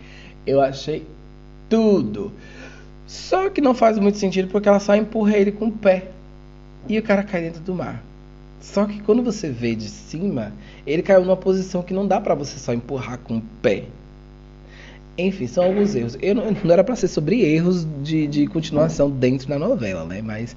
[0.47, 1.05] Eu achei
[1.69, 2.33] tudo.
[3.09, 6.11] Só que não faz muito sentido porque ela só empurra ele com o pé.
[6.87, 8.05] E o cara cai dentro do mar.
[8.61, 10.53] Só que quando você vê de cima,
[10.87, 13.85] ele caiu numa posição que não dá para você só empurrar com o pé.
[15.17, 16.19] Enfim, são alguns erros.
[16.21, 20.21] Eu não, não era para ser sobre erros de, de continuação dentro da novela, né?
[20.21, 20.55] Mas,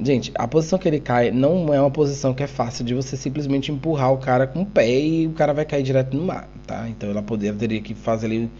[0.00, 3.16] gente, a posição que ele cai não é uma posição que é fácil de você
[3.16, 6.48] simplesmente empurrar o cara com o pé e o cara vai cair direto no mar,
[6.64, 6.88] tá?
[6.88, 8.50] Então ela poderia teria que fazer ele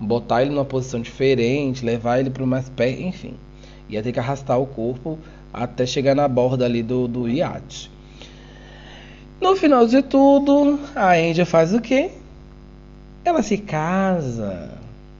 [0.00, 3.34] botar ele numa posição diferente, levar ele para mais pé, enfim.
[3.88, 5.18] Ia ter que arrastar o corpo
[5.52, 7.90] até chegar na borda ali do, do iate.
[9.40, 12.10] No final de tudo, a Angel faz o quê?
[13.24, 14.70] Ela se casa.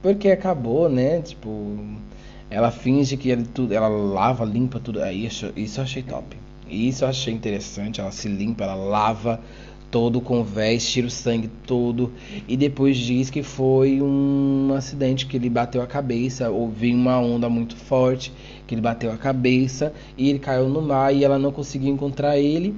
[0.01, 1.21] Porque acabou, né?
[1.21, 1.77] Tipo,
[2.49, 5.01] ela finge que ele, tudo, ela lava, limpa tudo.
[5.01, 6.37] Aí isso, isso eu achei top.
[6.69, 7.99] Isso eu achei interessante.
[7.99, 9.39] Ela se limpa, ela lava
[9.91, 12.11] todo com vés, tira o sangue todo.
[12.47, 16.49] E depois diz que foi um acidente que ele bateu a cabeça.
[16.49, 18.31] Ou veio uma onda muito forte
[18.65, 22.39] que ele bateu a cabeça e ele caiu no mar e ela não conseguiu encontrar
[22.39, 22.73] ele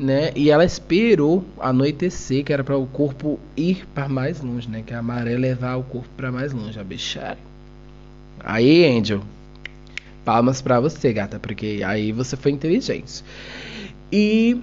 [0.00, 0.32] né?
[0.34, 4.82] E ela esperou anoitecer, que era para o corpo ir para mais longe, né?
[4.84, 7.36] Que a maré levar o corpo para mais longe, a bichara.
[8.42, 9.20] Aí, Angel,
[10.24, 13.22] palmas para você, gata, porque aí você foi inteligente.
[14.10, 14.58] E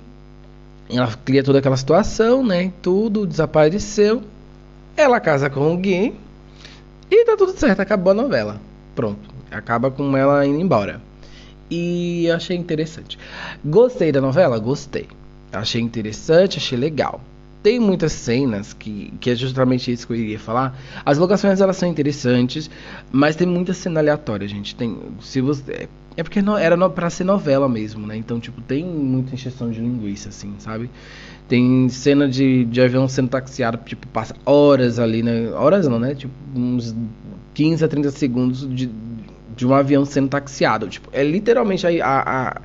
[0.89, 2.71] ela cria toda aquela situação, né?
[2.81, 4.23] Tudo desapareceu.
[4.95, 6.15] Ela casa com o Gui
[7.09, 8.59] e tá tudo certo, acabou a novela.
[8.95, 11.01] Pronto, acaba com ela indo embora.
[11.69, 13.17] E achei interessante.
[13.63, 14.57] Gostei da novela?
[14.57, 15.07] Gostei.
[15.51, 17.21] Achei interessante, achei legal.
[17.61, 20.77] Tem muitas cenas que, que é justamente isso que eu iria falar.
[21.05, 22.69] As locações elas são interessantes,
[23.11, 24.75] mas tem muita cena aleatória, gente.
[24.75, 28.17] Tem, se você é porque era no, pra ser novela mesmo, né?
[28.17, 30.89] Então, tipo, tem muita injeção de linguiça, assim, sabe?
[31.47, 35.51] Tem cena de, de avião sendo taxiado, tipo, passa horas ali, né?
[35.51, 36.15] Horas não, né?
[36.15, 36.95] Tipo, uns
[37.53, 38.89] 15 a 30 segundos de,
[39.55, 40.87] de um avião sendo taxiado.
[40.87, 42.61] Tipo, é literalmente a, a, a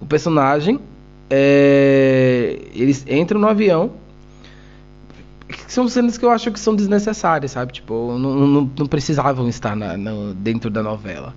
[0.00, 0.80] o personagem
[1.28, 3.92] é, eles entram no avião.
[5.66, 7.72] São cenas que eu acho que são desnecessárias, sabe?
[7.72, 9.96] Tipo, não, não, não precisavam estar na,
[10.36, 11.34] dentro da novela.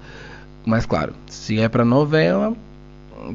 [0.66, 2.55] Mas claro, se é pra novela,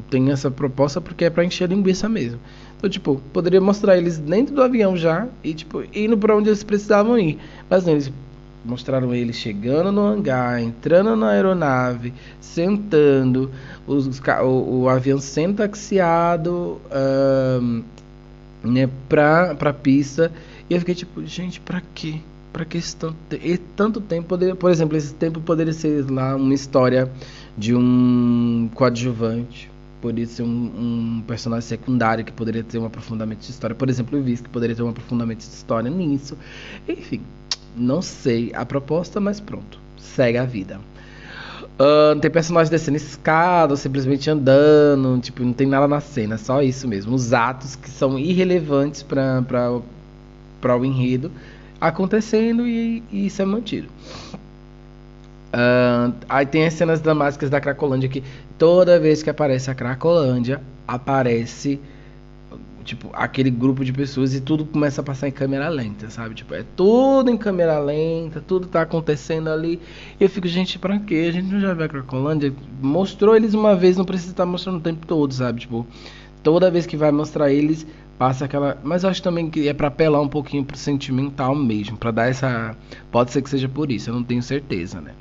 [0.09, 2.39] tem essa proposta porque é pra encher linguiça mesmo.
[2.77, 6.63] Então, tipo, poderia mostrar eles dentro do avião já e, tipo, indo pra onde eles
[6.63, 7.37] precisavam ir.
[7.69, 8.11] Mas não, eles
[8.65, 13.51] mostraram ele chegando no hangar, entrando na aeronave, sentando,
[13.87, 16.79] os, o, o, avião sendo taxiado
[17.61, 17.83] um,
[18.63, 20.31] né, pra, pra pista.
[20.69, 22.19] E eu fiquei tipo, gente, pra quê?
[22.51, 23.17] Pra que esse tanto,
[23.75, 24.37] tanto tempo?
[24.57, 27.09] Por exemplo, esse tempo poderia ser lá uma história
[27.57, 29.71] de um coadjuvante
[30.01, 33.75] poderia ser um, um, personagem secundário que poderia ter um aprofundamento de história.
[33.75, 36.35] Por exemplo, o Viz, que poderia ter um aprofundamento de história nisso.
[36.89, 37.21] Enfim,
[37.77, 39.79] não sei a proposta, mas pronto.
[39.97, 40.79] Segue a vida.
[41.79, 46.87] Uh, tem personagens descendo escada, simplesmente andando, tipo, não tem nada na cena, só isso
[46.87, 47.15] mesmo.
[47.15, 49.71] Os atos que são irrelevantes para
[50.77, 51.31] o enredo
[51.81, 53.89] acontecendo e, e isso é mantido.
[55.53, 58.23] Uh, aí tem as cenas dramáticas da Cracolândia que
[58.57, 61.79] toda vez que aparece a Cracolândia, aparece
[62.83, 66.35] tipo aquele grupo de pessoas e tudo começa a passar em câmera lenta, sabe?
[66.35, 69.79] Tipo, é tudo em câmera lenta, tudo tá acontecendo ali.
[70.19, 71.27] E eu fico, gente, pra quê?
[71.29, 72.53] A gente não já viu a Cracolândia?
[72.81, 75.61] Mostrou eles uma vez, não precisa estar mostrando o tempo todo, sabe?
[75.61, 75.85] Tipo,
[76.43, 77.85] toda vez que vai mostrar eles,
[78.21, 78.77] passa aquela.
[78.83, 82.29] Mas eu acho também que é para apelar um pouquinho pro sentimental mesmo, para dar
[82.29, 82.75] essa.
[83.11, 85.13] Pode ser que seja por isso, eu não tenho certeza, né?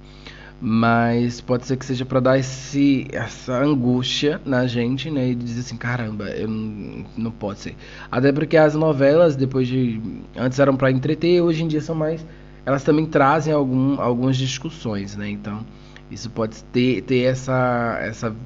[0.62, 5.30] mas pode ser que seja para dar esse, essa angústia na gente, né?
[5.30, 7.74] E dizer assim, caramba, eu não, não pode ser.
[8.12, 9.98] Até porque as novelas, depois de.
[10.36, 12.26] Antes eram para entreter, hoje em dia são mais.
[12.66, 15.30] Elas também trazem algum, algumas discussões, né?
[15.30, 15.64] Então,
[16.11, 18.36] isso pode ter, ter essa, essa,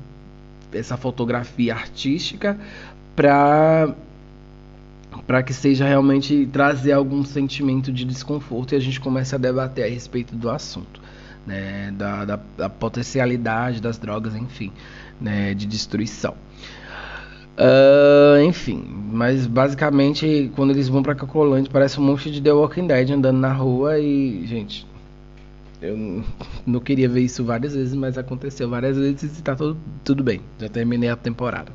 [0.73, 2.57] essa fotografia artística
[3.17, 3.93] para
[5.27, 9.85] para que seja realmente trazer algum sentimento de desconforto e a gente comece a debater
[9.85, 11.01] a respeito do assunto
[11.47, 14.73] né, da, da, da, potencialidade das drogas, enfim,
[15.21, 16.35] né, de destruição.
[17.57, 22.89] Uh, enfim, mas basicamente quando eles vão pra Cacolândia parece um monte de The Walking
[22.89, 24.85] Dead andando na rua e, gente,
[25.81, 26.25] eu
[26.67, 30.41] não queria ver isso várias vezes, mas aconteceu várias vezes e tá tudo, tudo bem.
[30.59, 31.71] Já terminei a temporada.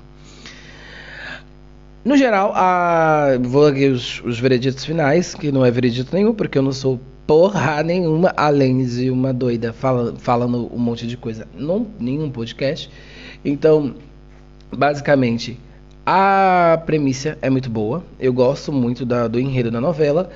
[2.03, 3.37] No geral, a...
[3.41, 6.99] vou aqui os, os vereditos finais, que não é veredito nenhum, porque eu não sou
[7.27, 12.89] porra nenhuma, além de uma doida fala, falando um monte de coisa num nenhum podcast.
[13.43, 13.95] Então,
[14.75, 15.59] basicamente,
[16.05, 18.03] a premissa é muito boa.
[18.19, 20.29] Eu gosto muito da, do enredo da novela.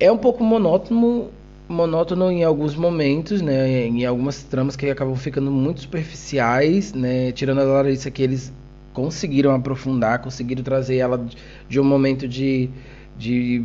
[0.00, 1.28] É um pouco monótono,
[1.68, 3.86] monótono em alguns momentos, né?
[3.86, 7.30] Em algumas tramas que acabam ficando muito superficiais, né?
[7.30, 8.52] Tirando a Larissa que eles
[8.92, 11.24] conseguiram aprofundar, conseguiram trazer ela
[11.68, 12.68] de um momento de,
[13.18, 13.64] de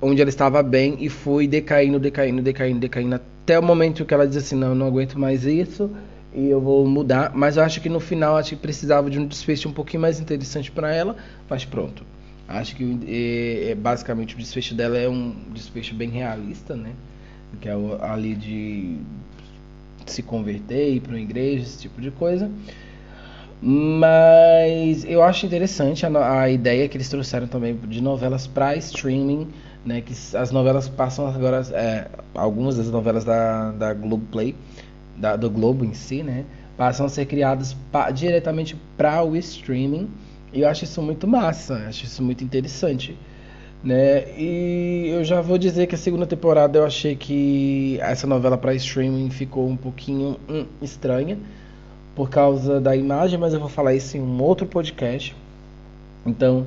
[0.00, 4.26] onde ela estava bem e foi decaindo, decaindo, decaindo, decaindo até o momento que ela
[4.26, 5.90] diz assim, não, não aguento mais isso
[6.32, 7.32] e eu vou mudar.
[7.34, 10.20] Mas eu acho que no final acho que precisava de um desfecho um pouquinho mais
[10.20, 11.16] interessante para ela,
[11.48, 12.04] mas pronto.
[12.48, 16.92] Acho que é, é, basicamente o desfecho dela é um desfecho bem realista, né?
[17.60, 18.96] Que é ali de
[20.06, 22.50] se converter, ir para uma igreja, esse tipo de coisa.
[23.62, 29.48] Mas eu acho interessante a, a ideia que eles trouxeram também de novelas para streaming
[29.84, 34.54] né, que as novelas passam agora, é, algumas das novelas da, da Globoplay,
[35.16, 36.44] da, do Globo em si, né,
[36.76, 40.08] passam a ser criadas pa, diretamente para o streaming,
[40.52, 43.16] e eu acho isso muito massa, acho isso muito interessante.
[43.82, 44.24] Né?
[44.36, 48.74] E eu já vou dizer que a segunda temporada eu achei que essa novela para
[48.74, 51.38] streaming ficou um pouquinho hum, estranha
[52.20, 55.34] por causa da imagem, mas eu vou falar isso em um outro podcast.
[56.26, 56.66] Então,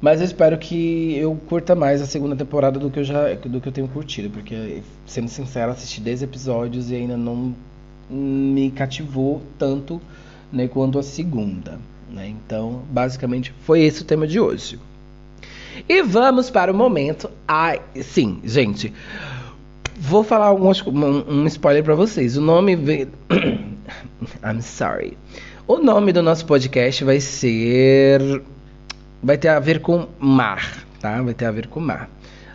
[0.00, 3.60] mas eu espero que eu curta mais a segunda temporada do que eu já do
[3.60, 7.54] que eu tenho curtido, porque sendo sincero, assisti 10 episódios e ainda não
[8.10, 10.00] me cativou tanto,
[10.52, 11.78] né, quanto a segunda,
[12.10, 12.26] né?
[12.26, 14.76] Então, basicamente foi esse o tema de hoje.
[15.88, 17.30] E vamos para o momento.
[17.46, 18.92] Ai, sim, gente.
[19.96, 20.68] Vou falar um,
[21.28, 22.36] um spoiler para vocês.
[22.36, 22.76] O nome
[24.44, 25.16] I'm sorry.
[25.66, 28.42] O nome do nosso podcast vai ser
[29.22, 31.22] vai ter a ver com mar, tá?
[31.22, 32.10] Vai ter a ver com mar.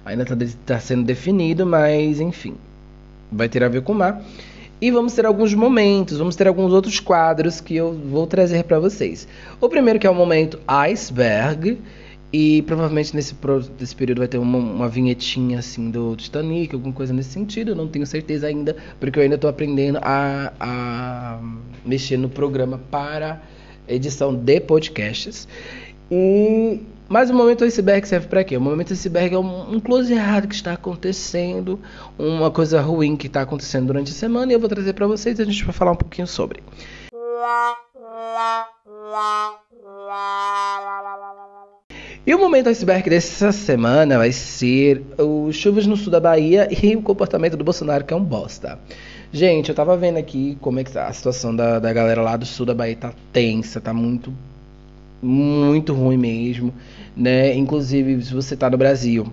[0.06, 2.56] Ainda está tá sendo definido, mas enfim,
[3.32, 4.22] vai ter a ver com mar.
[4.82, 8.80] E vamos ter alguns momentos, vamos ter alguns outros quadros que eu vou trazer para
[8.80, 9.28] vocês.
[9.60, 11.78] O primeiro que é o momento iceberg,
[12.32, 13.36] e provavelmente nesse,
[13.80, 17.72] nesse período vai ter uma, uma, vinhetinha assim do Titanic, alguma coisa nesse sentido.
[17.72, 21.40] Eu não tenho certeza ainda, porque eu ainda estou aprendendo a, a
[21.84, 23.42] mexer no programa para
[23.88, 25.48] edição de podcasts.
[26.12, 28.56] E mas o momento iceberg serve para quê?
[28.56, 31.80] O momento iceberg é um, um close errado que está acontecendo,
[32.20, 35.40] uma coisa ruim que está acontecendo durante a semana e eu vou trazer para vocês
[35.40, 36.62] e a gente vai falar um pouquinho sobre.
[42.30, 46.96] E o momento iceberg dessa semana vai ser os chuvas no sul da Bahia e
[46.96, 48.78] o comportamento do Bolsonaro, que é um bosta.
[49.34, 52.38] Gente, eu tava vendo aqui como é que tá a situação da, da galera lá
[52.38, 54.32] do sul da Bahia tá tensa, tá muito,
[55.20, 56.72] muito ruim mesmo,
[57.18, 57.56] né?
[57.56, 59.26] Inclusive, se você tá no Brasil,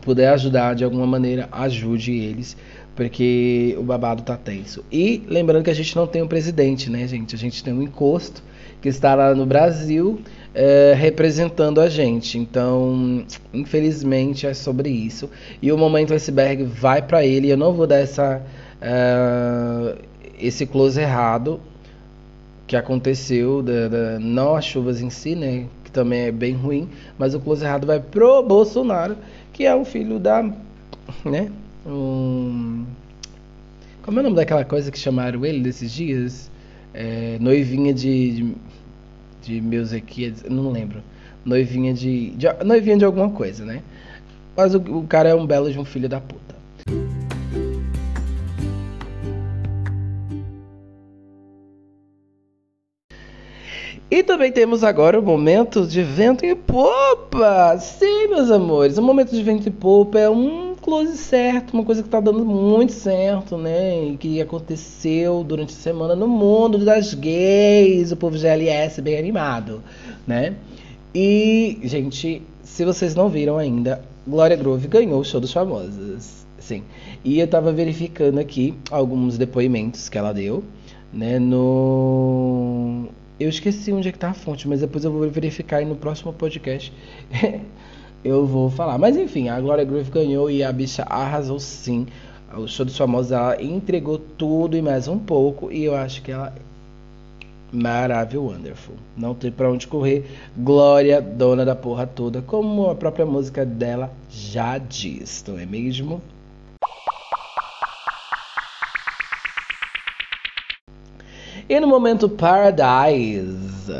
[0.00, 2.56] puder ajudar de alguma maneira, ajude eles,
[2.94, 4.82] porque o babado tá tenso.
[4.90, 7.34] E lembrando que a gente não tem um presidente, né, gente?
[7.34, 8.42] A gente tem um encosto
[8.80, 10.18] que está lá no Brasil
[10.56, 12.38] é, representando a gente.
[12.38, 15.28] Então, infelizmente, é sobre isso.
[15.60, 17.50] E o momento iceberg vai para ele.
[17.50, 18.40] Eu não vou dar essa,
[18.80, 19.98] uh,
[20.40, 21.60] esse close errado
[22.66, 25.66] que aconteceu, da, da, não as chuvas em si, né?
[25.84, 26.88] Que também é bem ruim,
[27.18, 29.16] mas o close errado vai pro Bolsonaro,
[29.52, 30.42] que é o filho da.
[31.22, 31.52] né?
[31.86, 32.86] Um,
[34.02, 36.50] como é o nome daquela coisa que chamaram ele desses dias?
[36.94, 38.54] É, noivinha de, de,
[39.46, 41.00] de Meusequias, não lembro.
[41.44, 43.80] Noivinha de, de, Noivinha de alguma coisa, né?
[44.56, 46.56] Mas o, o cara é um belo de um filho da puta.
[54.10, 57.76] E também temos agora o momento de vento e popa.
[57.78, 62.00] Sim, meus amores, o momento de vento e popa é um close certo, uma coisa
[62.00, 64.04] que está dando muito certo, né?
[64.04, 69.82] E que aconteceu durante a semana no mundo das gays, o povo GLS bem animado,
[70.24, 70.54] né?
[71.12, 76.46] E, gente, se vocês não viram ainda, Glória Groove ganhou o show dos famosos.
[76.60, 76.84] Sim.
[77.24, 80.62] E eu tava verificando aqui alguns depoimentos que ela deu,
[81.12, 83.08] né, no
[83.38, 85.96] eu esqueci onde é que tá a fonte, mas depois eu vou verificar e no
[85.96, 86.92] próximo podcast
[88.26, 88.98] eu vou falar.
[88.98, 92.06] Mas enfim, a Gloria Groove ganhou e a bicha arrasou sim.
[92.56, 95.70] O show dos famosos ela entregou tudo e mais um pouco.
[95.70, 96.52] E eu acho que ela
[97.72, 98.94] maravilhosa, wonderful.
[99.16, 100.24] Não tem para onde correr.
[100.56, 106.20] Glória, dona da porra toda, como a própria música dela já diz, não é mesmo?
[111.68, 113.92] E no momento Paradise.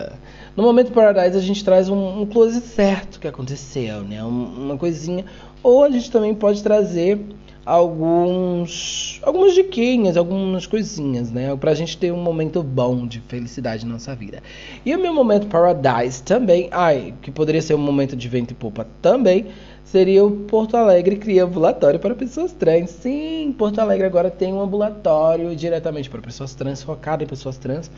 [0.57, 4.25] No momento Paradise a gente traz um, um close certo que aconteceu, né?
[4.25, 5.25] Um, uma coisinha.
[5.63, 7.21] Ou a gente também pode trazer
[7.67, 11.55] alguns algumas diquinhas, algumas coisinhas, né?
[11.57, 14.43] Pra gente ter um momento bom de felicidade na nossa vida.
[14.85, 18.55] E o meu momento Paradise também, ai, que poderia ser um momento de vento e
[18.55, 19.49] popa também,
[19.85, 22.91] seria o Porto Alegre cria ambulatório para pessoas trans.
[22.91, 27.91] Sim, Porto Alegre agora tem um ambulatório diretamente para pessoas trans, focado em pessoas trans.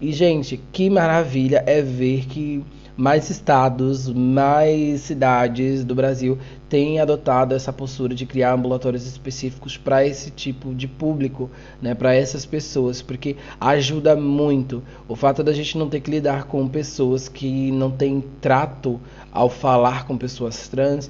[0.00, 2.64] E, gente, que maravilha é ver que
[2.98, 6.36] mais estados, mais cidades do Brasil
[6.68, 11.48] têm adotado essa postura de criar ambulatórios específicos para esse tipo de público,
[11.80, 14.82] né, para essas pessoas, porque ajuda muito.
[15.08, 19.00] O fato da gente não ter que lidar com pessoas que não têm trato
[19.32, 21.08] ao falar com pessoas trans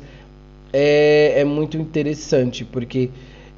[0.72, 3.08] é, é muito interessante, porque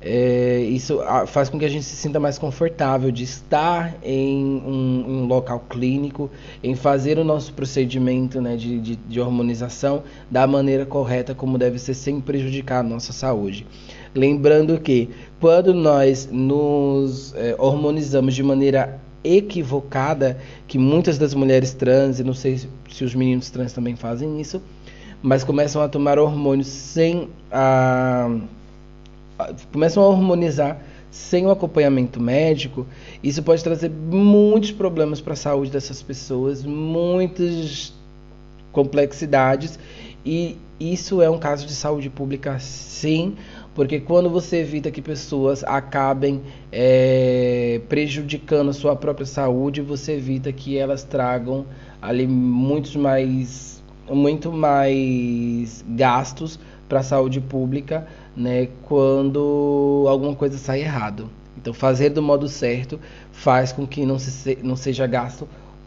[0.03, 5.05] é, isso faz com que a gente se sinta mais confortável de estar em um,
[5.07, 6.31] um local clínico,
[6.65, 11.79] em fazer o nosso procedimento né, de, de, de, hormonização da maneira correta, como deve
[11.79, 13.67] ser, sem prejudicar a nossa saúde.
[14.15, 22.19] Lembrando que quando nós nos é, hormonizamos de maneira equivocada, que muitas das mulheres trans,
[22.19, 22.59] e não sei
[22.91, 24.63] se os meninos trans também fazem isso,
[25.23, 28.31] mas começam a tomar hormônios sem a
[29.73, 30.81] começam a hormonizar
[31.11, 32.87] sem o acompanhamento médico,
[33.23, 37.93] isso pode trazer muitos problemas para a saúde dessas pessoas, muitas
[38.71, 39.79] complexidades,
[40.25, 43.35] e isso é um caso de saúde pública, sim,
[43.75, 50.53] porque quando você evita que pessoas acabem é, prejudicando a sua própria saúde, você evita
[50.53, 51.67] que elas tragam
[52.01, 58.07] ali muitos mais, muito mais gastos para a saúde pública
[58.37, 61.29] né, quando alguma coisa sai errado.
[61.57, 62.99] Então, fazer do modo certo
[63.33, 65.47] faz com que não, se, não seja gasto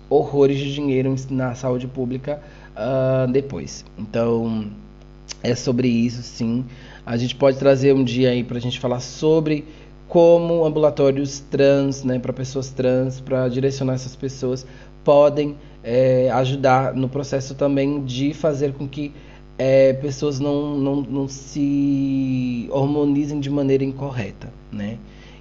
[0.09, 2.41] horrores de dinheiro na saúde pública
[2.75, 3.83] uh, depois.
[3.97, 4.67] Então,
[5.41, 6.63] é sobre isso, sim.
[7.05, 9.65] A gente pode trazer um dia aí para a gente falar sobre
[10.07, 14.65] como ambulatórios trans, né, para pessoas trans, para direcionar essas pessoas,
[15.03, 19.11] podem é, ajudar no processo também de fazer com que
[19.65, 24.97] é, pessoas não, não, não se hormonizem de maneira incorreta, né?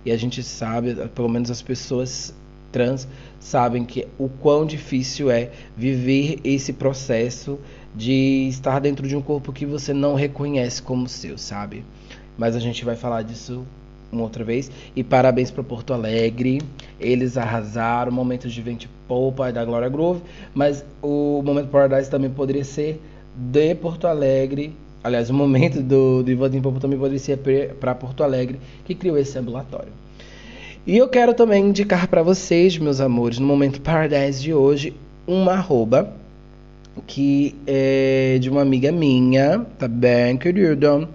[0.07, 2.33] E a gente sabe, pelo menos as pessoas
[2.71, 3.09] trans
[3.41, 7.59] sabem que o quão difícil é viver esse processo
[7.97, 11.85] de estar dentro de um corpo que você não reconhece como seu, sabe?
[12.39, 13.67] Mas a gente vai falar disso
[14.13, 14.71] uma outra vez.
[14.95, 16.61] E parabéns para Porto Alegre.
[17.01, 18.13] Eles arrasaram.
[18.13, 20.23] Momento de vento poupa da Glória Groove.
[20.55, 23.01] Mas o momento Paradise também poderia ser
[23.35, 24.75] de Porto Alegre.
[25.05, 27.39] Aliás, o momento do, do Popo também poderia ser
[27.81, 29.93] para Porto Alegre, que criou esse ambulatório.
[30.87, 34.95] E eu quero também indicar para vocês, meus amores, no momento Paradise de hoje,
[35.27, 36.13] uma arroba
[37.07, 41.09] que é de uma amiga minha, tá bem, querido?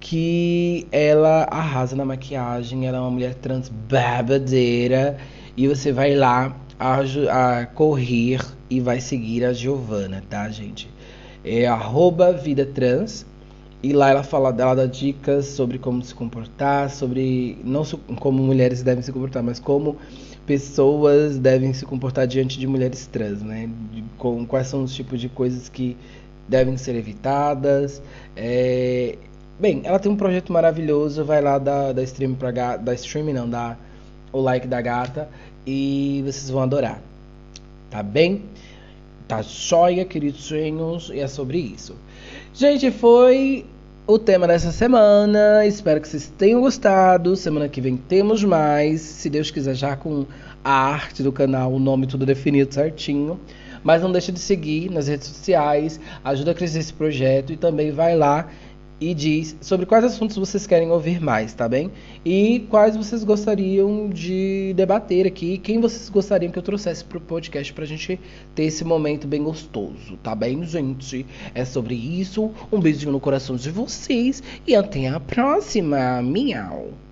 [0.00, 5.16] Que ela arrasa na maquiagem, ela é uma mulher trans babadeira
[5.56, 7.00] e você vai lá a,
[7.60, 10.88] a correr e vai seguir a Giovana, tá, gente?
[11.46, 13.24] É arroba vida trans
[13.80, 17.84] e lá ela fala, ela dá dicas sobre como se comportar, sobre não
[18.18, 19.96] como mulheres devem se comportar, mas como
[20.44, 23.68] pessoas devem se comportar diante de mulheres trans, né?
[23.92, 25.96] De, com, quais são os tipos de coisas que
[26.48, 28.02] devem ser evitadas.
[28.36, 29.16] É...
[29.60, 33.48] Bem, ela tem um projeto maravilhoso, vai lá da, da stream pra da stream não,
[33.48, 33.76] da
[34.32, 35.28] o like da gata
[35.66, 37.00] e vocês vão adorar.
[37.88, 38.42] Tá bem?
[39.28, 41.96] Tá joia, queridinhos, e é sobre isso.
[42.54, 43.66] Gente, foi
[44.06, 45.66] o tema dessa semana.
[45.66, 47.34] Espero que vocês tenham gostado.
[47.34, 49.00] Semana que vem temos mais.
[49.00, 50.24] Se Deus quiser, já com
[50.62, 53.40] a arte do canal, o nome tudo definido certinho.
[53.82, 57.90] Mas não deixe de seguir nas redes sociais, ajuda a crescer esse projeto e também
[57.90, 58.48] vai lá
[59.00, 61.90] e diz sobre quais assuntos vocês querem ouvir mais, tá bem?
[62.24, 67.72] E quais vocês gostariam de debater aqui, quem vocês gostariam que eu trouxesse pro podcast
[67.72, 68.18] pra gente
[68.54, 71.26] ter esse momento bem gostoso, tá bem, gente?
[71.54, 72.50] É sobre isso.
[72.72, 76.22] Um beijinho no coração de vocês e até a próxima.
[76.22, 77.05] Miau.